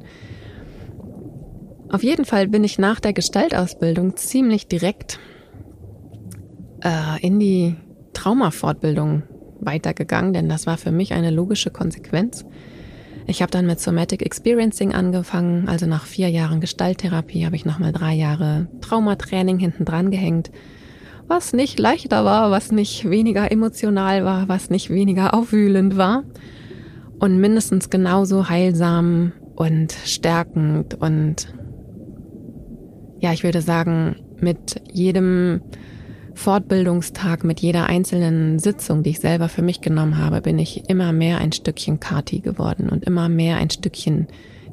Auf 1.90 2.04
jeden 2.04 2.25
Fall 2.25 2.48
bin 2.48 2.64
ich 2.64 2.80
nach 2.80 3.00
der 3.00 3.14
Gestaltausbildung 3.14 4.16
ziemlich 4.16 4.68
direkt 4.68 5.20
äh, 6.84 7.22
in 7.22 7.40
die 7.40 7.75
Traumafortbildung 8.14 9.24
weitergegangen, 9.66 10.34
denn 10.34 10.50
das 10.50 10.68
war 10.68 10.78
für 10.78 10.92
mich 10.92 11.14
eine 11.14 11.32
logische 11.32 11.72
Konsequenz. 11.72 12.46
Ich 13.28 13.42
habe 13.42 13.52
dann 13.52 13.66
mit 13.66 13.80
Somatic 13.80 14.22
Experiencing 14.22 14.94
angefangen, 14.94 15.68
also 15.68 15.88
nach 15.88 16.06
vier 16.06 16.30
Jahren 16.30 16.62
Gestalttherapie 16.62 17.46
habe 17.46 17.56
ich 17.56 17.66
nochmal 17.66 17.92
drei 17.92 18.14
Jahre 18.14 18.68
Traumatraining 18.82 19.58
hinten 19.58 19.86
dran 19.86 20.12
gehängt, 20.12 20.52
was 21.28 21.54
nicht 21.54 21.80
leichter 21.80 22.24
war, 22.24 22.52
was 22.52 22.72
nicht 22.72 23.10
weniger 23.10 23.52
emotional 23.52 24.24
war, 24.26 24.48
was 24.48 24.70
nicht 24.70 24.92
weniger 24.92 25.34
aufwühlend 25.34 25.98
war 25.98 26.24
und 27.20 27.40
mindestens 27.40 27.90
genauso 27.90 28.48
heilsam 28.48 29.32
und 29.56 29.92
stärkend 29.92 30.94
und 30.96 31.48
ja, 33.20 33.34
ich 33.34 33.44
würde 33.44 33.62
sagen, 33.62 34.18
mit 34.40 34.82
jedem 34.92 35.62
Fortbildungstag, 36.36 37.44
mit 37.44 37.60
jeder 37.62 37.88
einzelnen 37.88 38.60
Sitzung, 38.60 39.04
die 39.04 39.12
ich 39.12 39.20
selber 39.20 39.50
für 39.50 39.62
mich 39.62 39.82
genommen 39.82 40.18
habe, 40.18 40.42
bin 40.42 40.60
ich 40.60 40.89
immer 40.89 41.12
mehr 41.12 41.39
ein 41.39 41.51
Stückchen 41.51 42.00
Kati 42.00 42.39
geworden 42.39 42.89
und 42.89 43.04
immer 43.04 43.30
mehr 43.30 43.58
ein 43.58 43.70
Stückchen 43.70 44.27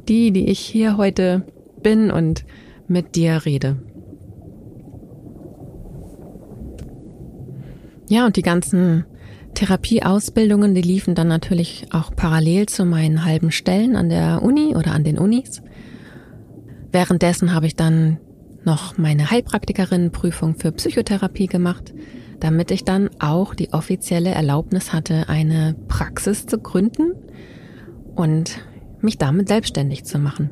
die, 0.09 0.33
die 0.33 0.49
ich 0.49 0.61
hier 0.61 0.97
heute 0.97 1.45
bin 1.83 2.11
und 2.11 2.45
mit 2.89 3.15
dir 3.15 3.45
rede. 3.45 3.77
Ja, 8.09 8.27
und 8.27 8.37
die 8.37 8.43
ganzen 8.43 9.05
Therapieausbildungen, 9.55 10.75
die 10.75 10.83
liefen 10.83 11.15
dann 11.15 11.29
natürlich 11.29 11.87
auch 11.93 12.15
parallel 12.15 12.67
zu 12.67 12.85
meinen 12.85 13.25
halben 13.25 13.51
Stellen 13.51 13.97
an 13.97 14.09
der 14.09 14.43
Uni 14.43 14.75
oder 14.77 14.93
an 14.93 15.05
den 15.05 15.19
Unis. 15.19 15.63
Währenddessen 16.91 17.55
habe 17.55 17.67
ich 17.67 17.77
dann 17.77 18.19
noch 18.65 18.99
meine 18.99 19.31
Heilpraktikerinnenprüfung 19.31 20.57
für 20.57 20.73
Psychotherapie 20.73 21.47
gemacht, 21.47 21.93
damit 22.41 22.71
ich 22.71 22.85
dann 22.85 23.11
auch 23.19 23.55
die 23.55 23.73
offizielle 23.73 24.31
Erlaubnis 24.31 24.93
hatte, 24.93 25.29
eine 25.29 25.77
Praxis 25.89 26.47
zu 26.47 26.59
gründen 26.59 27.15
und 28.15 28.59
mich 29.01 29.19
damit 29.19 29.49
selbstständig 29.49 30.05
zu 30.05 30.19
machen. 30.19 30.51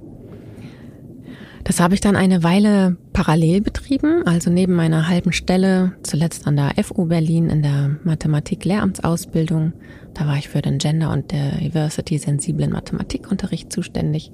Das 1.64 1.78
habe 1.78 1.94
ich 1.94 2.00
dann 2.00 2.16
eine 2.16 2.42
Weile 2.42 2.96
parallel 3.12 3.60
betrieben, 3.60 4.26
also 4.26 4.50
neben 4.50 4.74
meiner 4.74 5.08
halben 5.08 5.32
Stelle, 5.32 5.92
zuletzt 6.02 6.46
an 6.46 6.56
der 6.56 6.72
FU 6.82 7.04
Berlin 7.04 7.50
in 7.50 7.62
der 7.62 7.96
Mathematik-Lehramtsausbildung. 8.02 9.74
Da 10.14 10.26
war 10.26 10.36
ich 10.36 10.48
für 10.48 10.62
den 10.62 10.78
Gender- 10.78 11.12
und 11.12 11.32
Diversity-sensiblen 11.32 12.72
Mathematikunterricht 12.72 13.72
zuständig. 13.72 14.32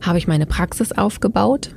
Habe 0.00 0.18
ich 0.18 0.28
meine 0.28 0.46
Praxis 0.46 0.92
aufgebaut 0.92 1.74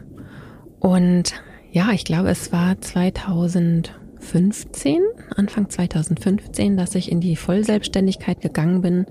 und 0.80 1.34
ja, 1.72 1.92
ich 1.92 2.04
glaube, 2.04 2.30
es 2.30 2.52
war 2.52 2.82
2015, 2.82 5.02
Anfang 5.36 5.70
2015, 5.70 6.78
dass 6.78 6.96
ich 6.96 7.12
in 7.12 7.22
die 7.22 7.36
Vollselbstständigkeit 7.36 8.42
gegangen 8.42 8.82
bin 8.82 9.06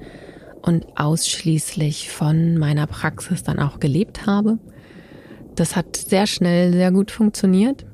und 0.63 0.87
ausschließlich 0.97 2.11
von 2.11 2.59
meiner 2.59 2.87
Praxis 2.87 3.43
dann 3.43 3.59
auch 3.59 3.81
gelebt 3.81 4.27
habe. 4.27 4.59
Das 5.55 5.77
hat 5.77 5.97
sehr 5.97 6.27
schnell 6.27 6.73
sehr 6.73 6.91
gut 6.91 7.11
funktioniert. 7.11 7.85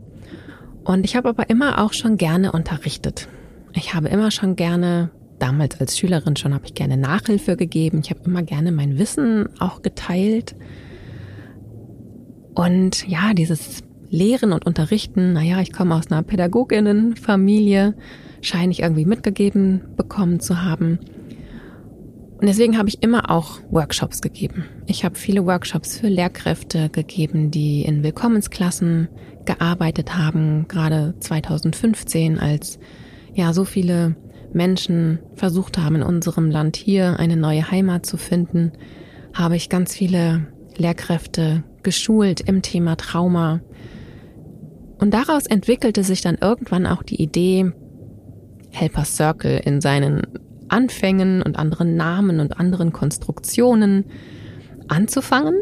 Und 0.84 1.04
ich 1.04 1.16
habe 1.16 1.30
aber 1.30 1.50
immer 1.50 1.82
auch 1.82 1.94
schon 1.94 2.16
gerne 2.16 2.52
unterrichtet. 2.52 3.28
Ich 3.72 3.94
habe 3.94 4.08
immer 4.08 4.30
schon 4.30 4.54
gerne, 4.54 5.10
damals 5.38 5.80
als 5.80 5.98
Schülerin 5.98 6.36
schon, 6.36 6.54
habe 6.54 6.66
ich 6.66 6.74
gerne 6.74 6.96
Nachhilfe 6.96 7.56
gegeben. 7.56 8.00
Ich 8.04 8.10
habe 8.10 8.20
immer 8.24 8.42
gerne 8.42 8.70
mein 8.70 8.98
Wissen 8.98 9.48
auch 9.58 9.82
geteilt. 9.82 10.54
Und 12.54 13.06
ja, 13.08 13.34
dieses 13.34 13.82
Lehren 14.10 14.52
und 14.52 14.64
Unterrichten, 14.64 15.32
naja, 15.32 15.60
ich 15.60 15.72
komme 15.72 15.94
aus 15.94 16.10
einer 16.10 16.22
Pädagoginnenfamilie, 16.22 17.94
scheine 18.42 18.70
ich 18.70 18.80
irgendwie 18.80 19.06
mitgegeben 19.06 19.80
bekommen 19.96 20.40
zu 20.40 20.62
haben. 20.62 20.98
Und 22.38 22.48
deswegen 22.48 22.78
habe 22.78 22.88
ich 22.88 23.02
immer 23.02 23.30
auch 23.30 23.60
Workshops 23.70 24.20
gegeben. 24.20 24.66
Ich 24.86 25.04
habe 25.04 25.14
viele 25.14 25.46
Workshops 25.46 25.98
für 25.98 26.08
Lehrkräfte 26.08 26.90
gegeben, 26.90 27.50
die 27.50 27.82
in 27.82 28.02
Willkommensklassen 28.02 29.08
gearbeitet 29.44 30.16
haben, 30.16 30.66
gerade 30.68 31.14
2015, 31.20 32.38
als 32.38 32.78
ja 33.34 33.52
so 33.52 33.64
viele 33.64 34.14
Menschen 34.52 35.18
versucht 35.34 35.78
haben, 35.78 35.96
in 35.96 36.02
unserem 36.02 36.50
Land 36.50 36.76
hier 36.76 37.18
eine 37.18 37.36
neue 37.36 37.70
Heimat 37.70 38.06
zu 38.06 38.16
finden, 38.16 38.72
habe 39.32 39.56
ich 39.56 39.68
ganz 39.68 39.94
viele 39.94 40.46
Lehrkräfte 40.76 41.64
geschult 41.84 42.40
im 42.40 42.62
Thema 42.62 42.96
Trauma. 42.96 43.60
Und 44.98 45.14
daraus 45.14 45.46
entwickelte 45.46 46.02
sich 46.02 46.20
dann 46.20 46.36
irgendwann 46.40 46.86
auch 46.86 47.02
die 47.02 47.22
Idee, 47.22 47.72
Helper 48.70 49.04
Circle 49.04 49.60
in 49.64 49.80
seinen 49.80 50.22
Anfängen 50.68 51.42
und 51.42 51.58
anderen 51.58 51.96
Namen 51.96 52.40
und 52.40 52.58
anderen 52.58 52.92
Konstruktionen 52.92 54.06
anzufangen. 54.88 55.60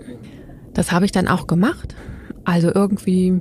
Das 0.72 0.92
habe 0.92 1.04
ich 1.04 1.12
dann 1.12 1.28
auch 1.28 1.46
gemacht. 1.46 1.94
Also 2.44 2.72
irgendwie 2.74 3.40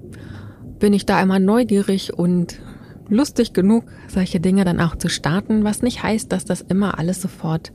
bin 0.80 0.94
ich 0.94 1.06
da 1.06 1.22
immer 1.22 1.40
neugierig 1.40 2.14
und 2.14 2.60
lustig 3.08 3.54
genug, 3.54 3.86
solche 4.08 4.40
Dinge 4.40 4.66
dann 4.66 4.80
auch 4.80 4.96
zu 4.96 5.10
starten, 5.10 5.64
was 5.64 5.82
nicht 5.82 6.02
heißt, 6.04 6.32
dass 6.32 6.46
das 6.46 6.62
immer 6.62 6.98
alles 6.98 7.22
sofort 7.22 7.72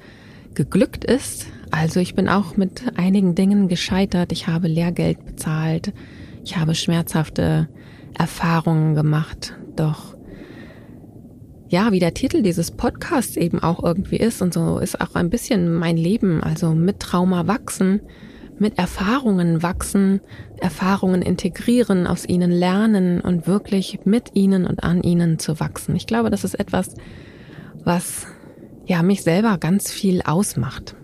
geglückt 0.54 1.04
ist. 1.04 1.46
Also 1.78 2.00
ich 2.00 2.14
bin 2.14 2.26
auch 2.26 2.56
mit 2.56 2.84
einigen 2.96 3.34
Dingen 3.34 3.68
gescheitert. 3.68 4.32
Ich 4.32 4.46
habe 4.46 4.66
Lehrgeld 4.66 5.26
bezahlt. 5.26 5.92
Ich 6.42 6.56
habe 6.56 6.74
schmerzhafte 6.74 7.68
Erfahrungen 8.18 8.94
gemacht. 8.94 9.52
Doch 9.76 10.16
ja, 11.68 11.92
wie 11.92 11.98
der 11.98 12.14
Titel 12.14 12.40
dieses 12.40 12.70
Podcasts 12.70 13.36
eben 13.36 13.62
auch 13.62 13.84
irgendwie 13.84 14.16
ist 14.16 14.40
und 14.40 14.54
so 14.54 14.78
ist 14.78 15.00
auch 15.02 15.16
ein 15.16 15.28
bisschen 15.28 15.74
mein 15.74 15.98
Leben. 15.98 16.42
Also 16.42 16.70
mit 16.70 16.98
Trauma 16.98 17.46
wachsen, 17.46 18.00
mit 18.58 18.78
Erfahrungen 18.78 19.62
wachsen, 19.62 20.20
Erfahrungen 20.58 21.20
integrieren, 21.20 22.06
aus 22.06 22.26
ihnen 22.26 22.52
lernen 22.52 23.20
und 23.20 23.46
wirklich 23.46 24.00
mit 24.04 24.30
ihnen 24.32 24.64
und 24.64 24.82
an 24.82 25.02
ihnen 25.02 25.38
zu 25.38 25.60
wachsen. 25.60 25.94
Ich 25.94 26.06
glaube, 26.06 26.30
das 26.30 26.42
ist 26.42 26.58
etwas, 26.58 26.94
was 27.84 28.26
ja 28.86 29.02
mich 29.02 29.22
selber 29.22 29.58
ganz 29.58 29.92
viel 29.92 30.22
ausmacht. 30.22 30.96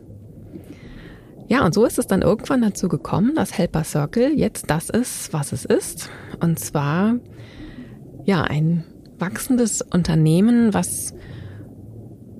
Ja, 1.52 1.64
und 1.66 1.74
so 1.74 1.84
ist 1.84 1.98
es 1.98 2.06
dann 2.06 2.22
irgendwann 2.22 2.62
dazu 2.62 2.88
gekommen, 2.88 3.34
dass 3.34 3.58
Helper 3.58 3.84
Circle 3.84 4.32
jetzt 4.32 4.70
das 4.70 4.88
ist, 4.88 5.34
was 5.34 5.52
es 5.52 5.66
ist. 5.66 6.08
Und 6.40 6.58
zwar, 6.58 7.16
ja, 8.24 8.40
ein 8.40 8.84
wachsendes 9.18 9.82
Unternehmen, 9.82 10.72
was 10.72 11.12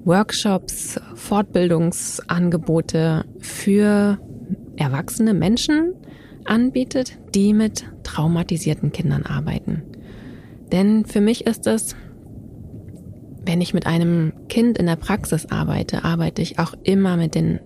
Workshops, 0.06 0.98
Fortbildungsangebote 1.14 3.26
für 3.38 4.18
erwachsene 4.76 5.34
Menschen 5.34 5.92
anbietet, 6.46 7.18
die 7.34 7.52
mit 7.52 7.84
traumatisierten 8.04 8.92
Kindern 8.92 9.26
arbeiten. 9.26 9.82
Denn 10.72 11.04
für 11.04 11.20
mich 11.20 11.44
ist 11.44 11.66
es, 11.66 11.96
wenn 13.44 13.60
ich 13.60 13.74
mit 13.74 13.86
einem 13.86 14.32
Kind 14.48 14.78
in 14.78 14.86
der 14.86 14.96
Praxis 14.96 15.50
arbeite, 15.50 16.02
arbeite 16.02 16.40
ich 16.40 16.58
auch 16.58 16.72
immer 16.82 17.18
mit 17.18 17.34
den 17.34 17.60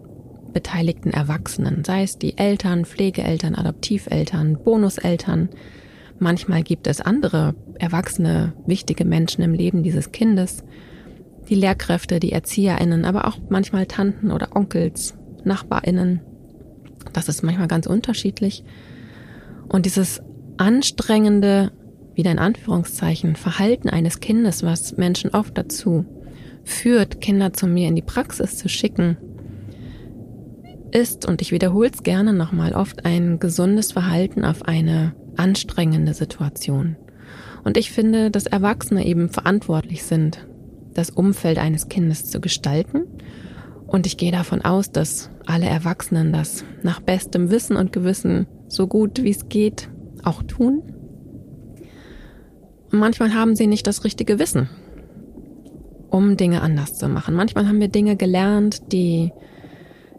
beteiligten 0.57 1.11
Erwachsenen, 1.11 1.85
sei 1.85 2.03
es 2.03 2.17
die 2.17 2.39
Eltern, 2.39 2.87
Pflegeeltern, 2.87 3.55
Adoptiveltern, 3.55 4.57
Bonuseltern. 4.65 5.51
Manchmal 6.19 6.63
gibt 6.63 6.87
es 6.87 7.03
andere 7.03 7.55
erwachsene, 7.79 8.55
wichtige 8.65 9.05
Menschen 9.05 9.45
im 9.45 9.53
Leben 9.53 9.83
dieses 9.83 10.13
Kindes, 10.13 10.65
die 11.51 11.57
Lehrkräfte, 11.57 12.21
die 12.21 12.33
ErzieherInnen, 12.33 13.05
aber 13.05 13.27
auch 13.27 13.37
manchmal 13.51 13.85
Tanten 13.85 14.31
oder 14.31 14.57
Onkels, 14.57 15.15
NachbarInnen. 15.45 16.23
Das 17.13 17.29
ist 17.29 17.43
manchmal 17.43 17.69
ganz 17.69 17.87
unterschiedlich. 17.87 18.65
Und 19.69 19.85
dieses 19.85 20.23
anstrengende, 20.57 21.71
wieder 22.15 22.31
in 22.31 22.39
Anführungszeichen, 22.39 23.37
Verhalten 23.37 23.91
eines 23.91 24.21
Kindes, 24.21 24.63
was 24.63 24.97
Menschen 24.97 25.35
oft 25.35 25.59
dazu 25.59 26.07
führt, 26.65 27.21
Kinder 27.21 27.53
zu 27.53 27.67
mir 27.67 27.89
in 27.89 27.95
die 27.95 28.01
Praxis 28.01 28.57
zu 28.57 28.71
schicken, 28.71 29.19
ist, 30.97 31.27
und 31.27 31.43
ich 31.43 31.53
wiederhole 31.53 31.91
es 31.91 32.03
gerne 32.03 32.33
nochmal, 32.33 32.73
oft 32.73 33.05
ein 33.05 33.39
gesundes 33.39 33.93
Verhalten 33.93 34.45
auf 34.45 34.63
eine 34.63 35.15
anstrengende 35.37 36.15
Situation. 36.15 36.97
Und 37.65 37.77
ich 37.77 37.91
finde, 37.91 38.31
dass 38.31 38.47
Erwachsene 38.47 39.05
eben 39.05 39.29
verantwortlich 39.29 40.05
sind, 40.05 40.47
das 40.95 41.11
Umfeld 41.11 41.59
eines 41.59 41.89
Kindes 41.89 42.31
zu 42.31 42.41
gestalten. 42.41 43.03
Und 43.87 44.07
ich 44.07 44.17
gehe 44.17 44.33
davon 44.33 44.63
aus, 44.63 44.91
dass 44.91 45.31
alle 45.45 45.67
Erwachsenen 45.67 46.33
das 46.33 46.65
nach 46.83 47.01
bestem 47.01 47.51
Wissen 47.51 47.77
und 47.77 47.93
Gewissen 47.93 48.47
so 48.69 48.87
gut 48.87 49.23
wie 49.23 49.31
es 49.31 49.49
geht 49.49 49.91
auch 50.25 50.43
tun. 50.43 50.83
Und 52.91 52.99
manchmal 52.99 53.35
haben 53.35 53.55
sie 53.55 53.67
nicht 53.67 53.87
das 53.87 54.03
richtige 54.03 54.39
Wissen, 54.39 54.71
um 56.09 56.37
Dinge 56.39 56.63
anders 56.63 56.97
zu 56.97 57.09
machen. 57.09 57.35
Manchmal 57.35 57.69
haben 57.69 57.81
wir 57.81 57.89
Dinge 57.89 58.17
gelernt, 58.17 58.93
die 58.93 59.33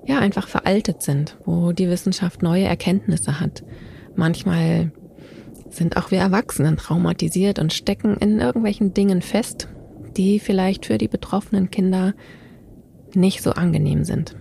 ja 0.07 0.19
einfach 0.19 0.47
veraltet 0.47 1.01
sind, 1.03 1.37
wo 1.45 1.73
die 1.73 1.89
Wissenschaft 1.89 2.41
neue 2.41 2.63
Erkenntnisse 2.63 3.39
hat. 3.39 3.63
Manchmal 4.15 4.91
sind 5.69 5.97
auch 5.97 6.11
wir 6.11 6.19
Erwachsenen 6.19 6.77
traumatisiert 6.77 7.59
und 7.59 7.73
stecken 7.73 8.15
in 8.17 8.39
irgendwelchen 8.39 8.93
Dingen 8.93 9.21
fest, 9.21 9.67
die 10.15 10.39
vielleicht 10.39 10.85
für 10.85 10.97
die 10.97 11.09
betroffenen 11.09 11.69
Kinder 11.69 12.13
nicht 13.13 13.43
so 13.43 13.51
angenehm 13.51 14.03
sind. 14.03 14.35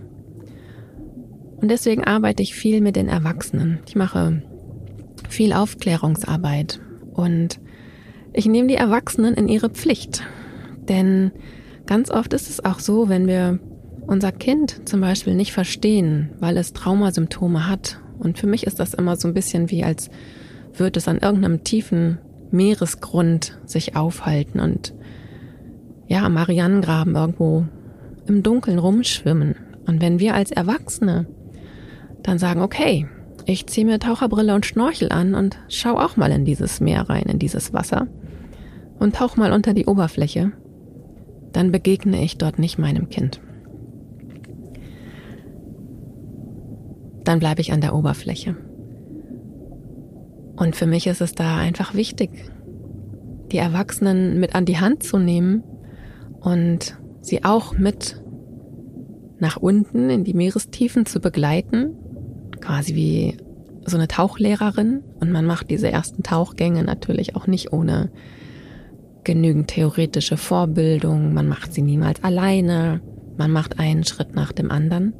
Und 1.57 1.69
deswegen 1.69 2.03
arbeite 2.03 2.43
ich 2.43 2.55
viel 2.55 2.81
mit 2.81 2.95
den 2.95 3.09
Erwachsenen. 3.09 3.79
Ich 3.87 3.95
mache 3.95 4.41
viel 5.29 5.53
Aufklärungsarbeit 5.53 6.79
und 7.13 7.59
ich 8.33 8.45
nehme 8.45 8.67
die 8.67 8.75
Erwachsenen 8.75 9.33
in 9.33 9.47
ihre 9.47 9.69
Pflicht. 9.69 10.23
Denn 10.87 11.31
ganz 11.85 12.09
oft 12.09 12.33
ist 12.33 12.49
es 12.49 12.63
auch 12.63 12.79
so, 12.79 13.09
wenn 13.09 13.27
wir 13.27 13.59
unser 14.07 14.31
Kind 14.31 14.87
zum 14.87 15.01
Beispiel 15.01 15.35
nicht 15.35 15.51
verstehen, 15.51 16.31
weil 16.39 16.57
es 16.57 16.73
Traumasymptome 16.73 17.67
hat. 17.67 17.99
Und 18.17 18.39
für 18.39 18.47
mich 18.47 18.65
ist 18.65 18.79
das 18.79 18.93
immer 18.93 19.15
so 19.15 19.27
ein 19.27 19.33
bisschen 19.33 19.69
wie, 19.69 19.83
als 19.83 20.09
würde 20.73 20.99
es 20.99 21.07
an 21.07 21.19
irgendeinem 21.19 21.63
tiefen 21.63 22.19
Meeresgrund 22.49 23.59
sich 23.65 23.95
aufhalten 23.95 24.59
und 24.59 24.93
ja, 26.07 26.23
am 26.23 26.33
Marianengraben 26.35 27.15
irgendwo 27.15 27.65
im 28.27 28.41
Dunkeln 28.41 28.79
rumschwimmen. 28.79 29.55
Und 29.85 30.01
wenn 30.01 30.19
wir 30.19 30.33
als 30.33 30.51
Erwachsene 30.51 31.27
dann 32.23 32.39
sagen, 32.39 32.61
okay, 32.61 33.07
ich 33.45 33.67
ziehe 33.67 33.85
mir 33.85 33.99
Taucherbrille 33.99 34.55
und 34.55 34.65
Schnorchel 34.65 35.11
an 35.11 35.35
und 35.35 35.59
schau 35.67 35.97
auch 35.97 36.17
mal 36.17 36.31
in 36.31 36.45
dieses 36.45 36.79
Meer 36.79 37.09
rein, 37.09 37.23
in 37.23 37.39
dieses 37.39 37.73
Wasser 37.73 38.07
und 38.99 39.15
tauch 39.15 39.35
mal 39.35 39.51
unter 39.51 39.73
die 39.73 39.85
Oberfläche, 39.85 40.51
dann 41.51 41.71
begegne 41.71 42.23
ich 42.23 42.37
dort 42.37 42.59
nicht 42.59 42.77
meinem 42.77 43.09
Kind. 43.09 43.41
Dann 47.27 47.39
bleibe 47.39 47.59
ich 47.59 47.73
an 47.73 47.81
der 47.81 47.93
Oberfläche. 47.93 48.55
Und 50.55 50.77
für 50.77 50.85
mich 50.85 51.07
ist 51.07 51.19
es 51.19 51.33
da 51.33 51.57
einfach 51.57 51.93
wichtig, 51.93 52.29
die 53.51 53.57
Erwachsenen 53.57 54.39
mit 54.39 54.55
an 54.55 54.63
die 54.63 54.79
Hand 54.79 55.03
zu 55.03 55.19
nehmen 55.19 55.61
und 56.39 56.97
sie 57.19 57.43
auch 57.43 57.77
mit 57.77 58.23
nach 59.39 59.57
unten 59.57 60.09
in 60.09 60.23
die 60.23 60.33
Meerestiefen 60.33 61.05
zu 61.05 61.19
begleiten, 61.19 61.97
quasi 62.61 62.95
wie 62.95 63.35
so 63.85 63.97
eine 63.97 64.07
Tauchlehrerin. 64.07 65.03
Und 65.19 65.29
man 65.29 65.43
macht 65.43 65.69
diese 65.69 65.91
ersten 65.91 66.23
Tauchgänge 66.23 66.85
natürlich 66.85 67.35
auch 67.35 67.45
nicht 67.45 67.73
ohne 67.73 68.09
genügend 69.25 69.67
theoretische 69.67 70.37
Vorbildung. 70.37 71.33
Man 71.33 71.49
macht 71.49 71.73
sie 71.73 71.81
niemals 71.81 72.23
alleine. 72.23 73.01
Man 73.35 73.51
macht 73.51 73.79
einen 73.79 74.05
Schritt 74.05 74.33
nach 74.33 74.53
dem 74.53 74.71
anderen. 74.71 75.13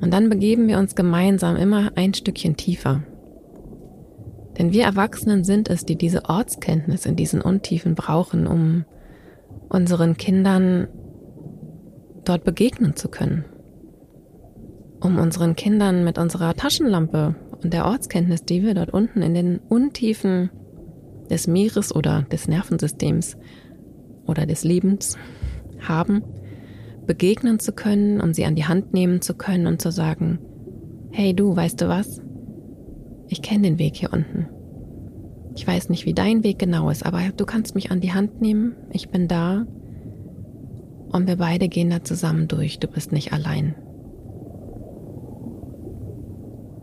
Und 0.00 0.12
dann 0.12 0.28
begeben 0.28 0.68
wir 0.68 0.78
uns 0.78 0.94
gemeinsam 0.94 1.56
immer 1.56 1.92
ein 1.94 2.14
Stückchen 2.14 2.56
tiefer. 2.56 3.02
Denn 4.58 4.72
wir 4.72 4.84
Erwachsenen 4.84 5.44
sind 5.44 5.68
es, 5.68 5.84
die 5.84 5.96
diese 5.96 6.24
Ortskenntnis 6.26 7.06
in 7.06 7.16
diesen 7.16 7.40
Untiefen 7.40 7.94
brauchen, 7.94 8.46
um 8.46 8.84
unseren 9.68 10.16
Kindern 10.16 10.88
dort 12.24 12.44
begegnen 12.44 12.96
zu 12.96 13.08
können. 13.08 13.44
Um 15.00 15.18
unseren 15.18 15.56
Kindern 15.56 16.04
mit 16.04 16.18
unserer 16.18 16.54
Taschenlampe 16.54 17.34
und 17.62 17.72
der 17.72 17.86
Ortskenntnis, 17.86 18.44
die 18.44 18.62
wir 18.62 18.74
dort 18.74 18.90
unten 18.90 19.22
in 19.22 19.34
den 19.34 19.58
Untiefen 19.58 20.50
des 21.30 21.46
Meeres 21.46 21.94
oder 21.94 22.22
des 22.30 22.48
Nervensystems 22.48 23.36
oder 24.26 24.46
des 24.46 24.64
Lebens 24.64 25.18
haben, 25.80 26.22
begegnen 27.06 27.58
zu 27.58 27.72
können, 27.72 28.20
um 28.20 28.34
sie 28.34 28.44
an 28.44 28.54
die 28.54 28.66
Hand 28.66 28.92
nehmen 28.92 29.20
zu 29.20 29.34
können 29.34 29.66
und 29.66 29.80
zu 29.80 29.90
sagen, 29.90 30.38
hey 31.12 31.34
du, 31.34 31.54
weißt 31.54 31.80
du 31.80 31.88
was? 31.88 32.20
Ich 33.28 33.42
kenne 33.42 33.62
den 33.62 33.78
Weg 33.78 33.96
hier 33.96 34.12
unten. 34.12 34.48
Ich 35.56 35.66
weiß 35.66 35.88
nicht, 35.88 36.04
wie 36.04 36.12
dein 36.12 36.44
Weg 36.44 36.58
genau 36.58 36.90
ist, 36.90 37.04
aber 37.06 37.20
du 37.34 37.46
kannst 37.46 37.74
mich 37.74 37.90
an 37.90 38.00
die 38.00 38.12
Hand 38.12 38.42
nehmen. 38.42 38.76
Ich 38.92 39.08
bin 39.08 39.26
da. 39.26 39.66
Und 41.10 41.26
wir 41.26 41.36
beide 41.36 41.68
gehen 41.68 41.88
da 41.88 42.04
zusammen 42.04 42.46
durch. 42.46 42.78
Du 42.78 42.88
bist 42.88 43.10
nicht 43.10 43.32
allein. 43.32 43.74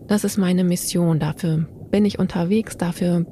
Das 0.08 0.24
ist 0.24 0.38
meine 0.38 0.64
Mission. 0.64 1.20
Dafür 1.20 1.68
bin 1.92 2.04
ich 2.04 2.18
unterwegs. 2.18 2.76
Dafür 2.78 3.26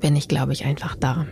bin 0.00 0.14
ich, 0.14 0.28
glaube 0.28 0.52
ich, 0.52 0.64
einfach 0.64 0.94
da. 0.94 1.26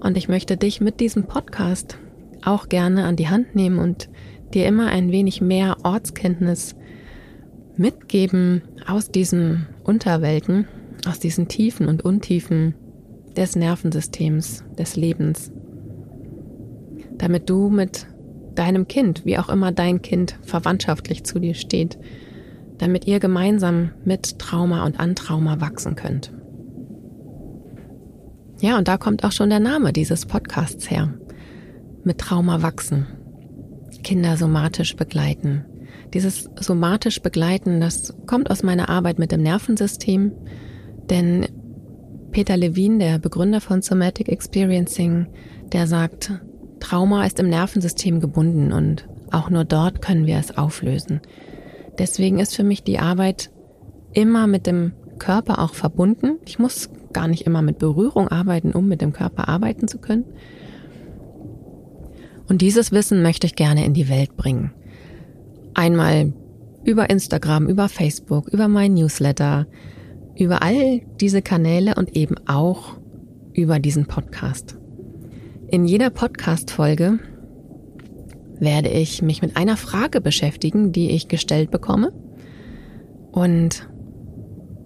Und 0.00 0.16
ich 0.16 0.28
möchte 0.28 0.56
dich 0.56 0.80
mit 0.80 1.00
diesem 1.00 1.24
Podcast 1.24 1.98
auch 2.44 2.68
gerne 2.68 3.04
an 3.04 3.16
die 3.16 3.28
Hand 3.28 3.54
nehmen 3.54 3.78
und 3.78 4.08
dir 4.52 4.66
immer 4.66 4.88
ein 4.88 5.10
wenig 5.10 5.40
mehr 5.40 5.76
Ortskenntnis 5.82 6.74
mitgeben 7.76 8.62
aus 8.86 9.10
diesen 9.10 9.66
Unterwelten, 9.82 10.68
aus 11.06 11.18
diesen 11.18 11.48
Tiefen 11.48 11.88
und 11.88 12.04
Untiefen 12.04 12.74
des 13.36 13.56
Nervensystems, 13.56 14.64
des 14.78 14.96
Lebens, 14.96 15.52
damit 17.18 17.50
du 17.50 17.68
mit 17.68 18.06
deinem 18.54 18.86
Kind, 18.86 19.24
wie 19.24 19.38
auch 19.38 19.48
immer 19.48 19.72
dein 19.72 20.02
Kind 20.02 20.38
verwandtschaftlich 20.42 21.24
zu 21.24 21.40
dir 21.40 21.54
steht, 21.54 21.98
damit 22.78 23.06
ihr 23.06 23.18
gemeinsam 23.18 23.90
mit 24.04 24.38
Trauma 24.38 24.84
und 24.84 25.00
Antrauma 25.00 25.60
wachsen 25.60 25.96
könnt. 25.96 26.32
Ja, 28.60 28.78
und 28.78 28.88
da 28.88 28.96
kommt 28.96 29.24
auch 29.24 29.32
schon 29.32 29.50
der 29.50 29.60
Name 29.60 29.92
dieses 29.92 30.26
Podcasts 30.26 30.90
her. 30.90 31.12
Mit 32.04 32.18
Trauma 32.18 32.62
wachsen. 32.62 33.06
Kinder 34.02 34.36
somatisch 34.36 34.94
begleiten. 34.96 35.64
Dieses 36.12 36.50
somatisch 36.60 37.22
begleiten, 37.22 37.80
das 37.80 38.14
kommt 38.26 38.50
aus 38.50 38.62
meiner 38.62 38.88
Arbeit 38.88 39.18
mit 39.18 39.32
dem 39.32 39.42
Nervensystem, 39.42 40.32
denn 41.08 41.46
Peter 42.30 42.56
Levine, 42.56 42.98
der 42.98 43.18
Begründer 43.18 43.60
von 43.60 43.80
Somatic 43.80 44.28
Experiencing, 44.28 45.28
der 45.72 45.86
sagt, 45.86 46.32
Trauma 46.80 47.24
ist 47.24 47.40
im 47.40 47.48
Nervensystem 47.48 48.20
gebunden 48.20 48.72
und 48.72 49.08
auch 49.30 49.48
nur 49.50 49.64
dort 49.64 50.02
können 50.02 50.26
wir 50.26 50.38
es 50.38 50.56
auflösen. 50.56 51.20
Deswegen 51.98 52.38
ist 52.38 52.54
für 52.54 52.64
mich 52.64 52.82
die 52.82 52.98
Arbeit 52.98 53.50
immer 54.12 54.46
mit 54.46 54.66
dem 54.66 54.92
Körper 55.18 55.60
auch 55.60 55.74
verbunden. 55.74 56.38
Ich 56.44 56.58
muss 56.58 56.90
gar 57.12 57.28
nicht 57.28 57.46
immer 57.46 57.62
mit 57.62 57.78
Berührung 57.78 58.28
arbeiten, 58.28 58.72
um 58.72 58.88
mit 58.88 59.00
dem 59.00 59.12
Körper 59.12 59.48
arbeiten 59.48 59.88
zu 59.88 59.98
können. 59.98 60.24
Und 62.48 62.60
dieses 62.60 62.92
Wissen 62.92 63.22
möchte 63.22 63.46
ich 63.46 63.56
gerne 63.56 63.84
in 63.84 63.94
die 63.94 64.08
Welt 64.08 64.36
bringen. 64.36 64.72
Einmal 65.74 66.32
über 66.84 67.08
Instagram, 67.10 67.68
über 67.68 67.88
Facebook, 67.88 68.48
über 68.48 68.68
mein 68.68 68.94
Newsletter, 68.94 69.66
über 70.36 70.62
all 70.62 71.00
diese 71.20 71.42
Kanäle 71.42 71.94
und 71.94 72.16
eben 72.16 72.36
auch 72.46 72.98
über 73.52 73.78
diesen 73.78 74.06
Podcast. 74.06 74.76
In 75.68 75.86
jeder 75.86 76.10
Podcast-Folge 76.10 77.18
werde 78.58 78.90
ich 78.90 79.22
mich 79.22 79.42
mit 79.42 79.56
einer 79.56 79.76
Frage 79.76 80.20
beschäftigen, 80.20 80.92
die 80.92 81.10
ich 81.10 81.28
gestellt 81.28 81.70
bekomme 81.70 82.12
und 83.32 83.88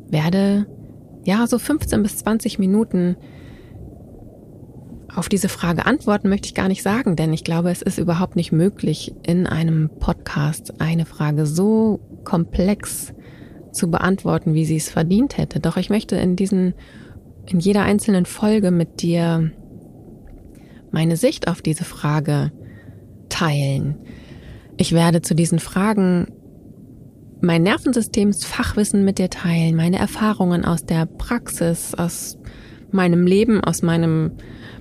werde 0.08 0.66
ja 1.24 1.46
so 1.46 1.58
15 1.58 2.02
bis 2.02 2.18
20 2.18 2.58
Minuten 2.58 3.16
auf 5.18 5.28
diese 5.28 5.48
Frage 5.48 5.84
antworten 5.84 6.28
möchte 6.28 6.46
ich 6.46 6.54
gar 6.54 6.68
nicht 6.68 6.84
sagen, 6.84 7.16
denn 7.16 7.32
ich 7.32 7.42
glaube, 7.42 7.70
es 7.70 7.82
ist 7.82 7.98
überhaupt 7.98 8.36
nicht 8.36 8.52
möglich, 8.52 9.12
in 9.26 9.48
einem 9.48 9.90
Podcast 9.98 10.80
eine 10.80 11.06
Frage 11.06 11.44
so 11.44 11.98
komplex 12.22 13.12
zu 13.72 13.90
beantworten, 13.90 14.54
wie 14.54 14.64
sie 14.64 14.76
es 14.76 14.88
verdient 14.88 15.36
hätte. 15.36 15.58
Doch 15.58 15.76
ich 15.76 15.90
möchte 15.90 16.14
in 16.14 16.36
diesen, 16.36 16.72
in 17.46 17.58
jeder 17.58 17.82
einzelnen 17.82 18.26
Folge 18.26 18.70
mit 18.70 19.02
dir 19.02 19.50
meine 20.92 21.16
Sicht 21.16 21.48
auf 21.48 21.62
diese 21.62 21.84
Frage 21.84 22.52
teilen. 23.28 23.96
Ich 24.76 24.92
werde 24.92 25.20
zu 25.20 25.34
diesen 25.34 25.58
Fragen 25.58 26.28
mein 27.40 27.64
Nervensystems-Fachwissen 27.64 29.04
mit 29.04 29.18
dir 29.18 29.30
teilen, 29.30 29.74
meine 29.74 29.98
Erfahrungen 29.98 30.64
aus 30.64 30.86
der 30.86 31.06
Praxis, 31.06 31.94
aus 31.94 32.38
meinem 32.90 33.26
Leben, 33.26 33.62
aus 33.62 33.82
meinem 33.82 34.32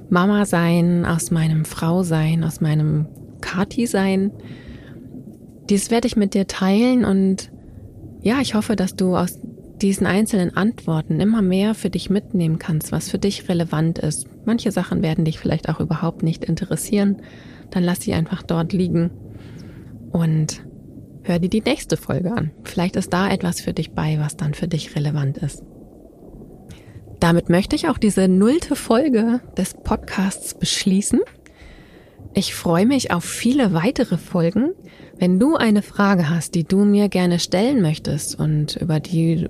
Mama-Sein, 0.09 1.05
aus 1.05 1.31
meinem 1.31 1.65
Frau-Sein, 1.65 2.43
aus 2.43 2.61
meinem 2.61 3.07
Kati-Sein. 3.41 4.31
Dies 5.69 5.91
werde 5.91 6.07
ich 6.07 6.15
mit 6.15 6.33
dir 6.33 6.47
teilen 6.47 7.03
und 7.05 7.51
ja, 8.21 8.39
ich 8.41 8.55
hoffe, 8.55 8.75
dass 8.75 8.95
du 8.95 9.15
aus 9.15 9.39
diesen 9.81 10.07
einzelnen 10.07 10.55
Antworten 10.55 11.19
immer 11.19 11.41
mehr 11.41 11.75
für 11.75 11.89
dich 11.89 12.09
mitnehmen 12.09 12.57
kannst, 12.57 12.91
was 12.91 13.09
für 13.09 13.19
dich 13.19 13.47
relevant 13.47 13.99
ist. 13.99 14.27
Manche 14.45 14.71
Sachen 14.71 15.01
werden 15.01 15.25
dich 15.25 15.39
vielleicht 15.39 15.69
auch 15.69 15.79
überhaupt 15.79 16.23
nicht 16.23 16.45
interessieren, 16.45 17.17
dann 17.69 17.83
lass 17.83 18.01
sie 18.01 18.13
einfach 18.13 18.43
dort 18.43 18.73
liegen 18.73 19.11
und 20.11 20.63
hör 21.23 21.39
dir 21.39 21.49
die 21.49 21.61
nächste 21.61 21.97
Folge 21.97 22.31
an. 22.31 22.51
Vielleicht 22.63 22.95
ist 22.95 23.13
da 23.13 23.29
etwas 23.29 23.61
für 23.61 23.73
dich 23.73 23.91
bei, 23.91 24.17
was 24.19 24.37
dann 24.37 24.53
für 24.53 24.67
dich 24.67 24.95
relevant 24.95 25.37
ist. 25.37 25.63
Damit 27.19 27.49
möchte 27.49 27.75
ich 27.75 27.87
auch 27.87 27.97
diese 27.97 28.27
nullte 28.27 28.75
Folge 28.75 29.41
des 29.57 29.73
Podcasts 29.73 30.53
beschließen. 30.53 31.19
Ich 32.33 32.53
freue 32.53 32.85
mich 32.85 33.11
auf 33.11 33.23
viele 33.23 33.73
weitere 33.73 34.17
Folgen. 34.17 34.73
Wenn 35.17 35.39
du 35.39 35.55
eine 35.55 35.81
Frage 35.81 36.29
hast, 36.29 36.53
die 36.53 36.63
du 36.63 36.85
mir 36.85 37.09
gerne 37.09 37.39
stellen 37.39 37.81
möchtest 37.81 38.39
und 38.39 38.75
über 38.75 38.99
die 38.99 39.47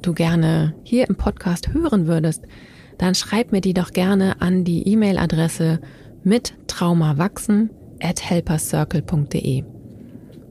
du 0.00 0.14
gerne 0.14 0.74
hier 0.82 1.08
im 1.08 1.16
Podcast 1.16 1.74
hören 1.74 2.06
würdest, 2.06 2.44
dann 2.96 3.14
schreib 3.14 3.52
mir 3.52 3.60
die 3.60 3.74
doch 3.74 3.92
gerne 3.92 4.40
an 4.40 4.64
die 4.64 4.88
E-Mail-Adresse 4.88 5.80
mit 6.22 6.54
traumawachsen 6.66 7.70
at 8.02 8.22
helpercircle.de. 8.22 9.64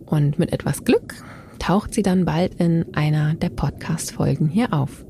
Und 0.05 0.37
mit 0.37 0.53
etwas 0.53 0.83
Glück 0.83 1.15
taucht 1.57 1.93
sie 1.93 2.03
dann 2.03 2.25
bald 2.25 2.55
in 2.55 2.85
einer 2.93 3.33
der 3.35 3.49
Podcast-Folgen 3.49 4.47
hier 4.47 4.73
auf. 4.73 5.05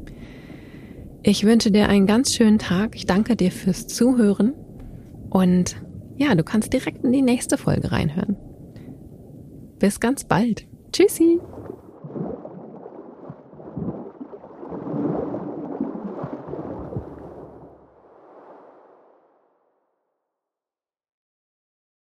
Ich 1.21 1.43
wünsche 1.43 1.71
dir 1.71 1.89
einen 1.89 2.07
ganz 2.07 2.33
schönen 2.33 2.59
Tag. 2.59 2.95
Ich 2.95 3.05
danke 3.05 3.35
dir 3.35 3.51
fürs 3.51 3.87
Zuhören 3.87 4.53
und 5.29 5.75
ja, 6.17 6.35
du 6.35 6.43
kannst 6.43 6.71
direkt 6.73 7.03
in 7.03 7.11
die 7.11 7.21
nächste 7.21 7.57
Folge 7.57 7.91
reinhören. 7.91 8.37
Bis 9.79 9.99
ganz 9.99 10.23
bald. 10.23 10.65
Tschüssi. 10.91 11.39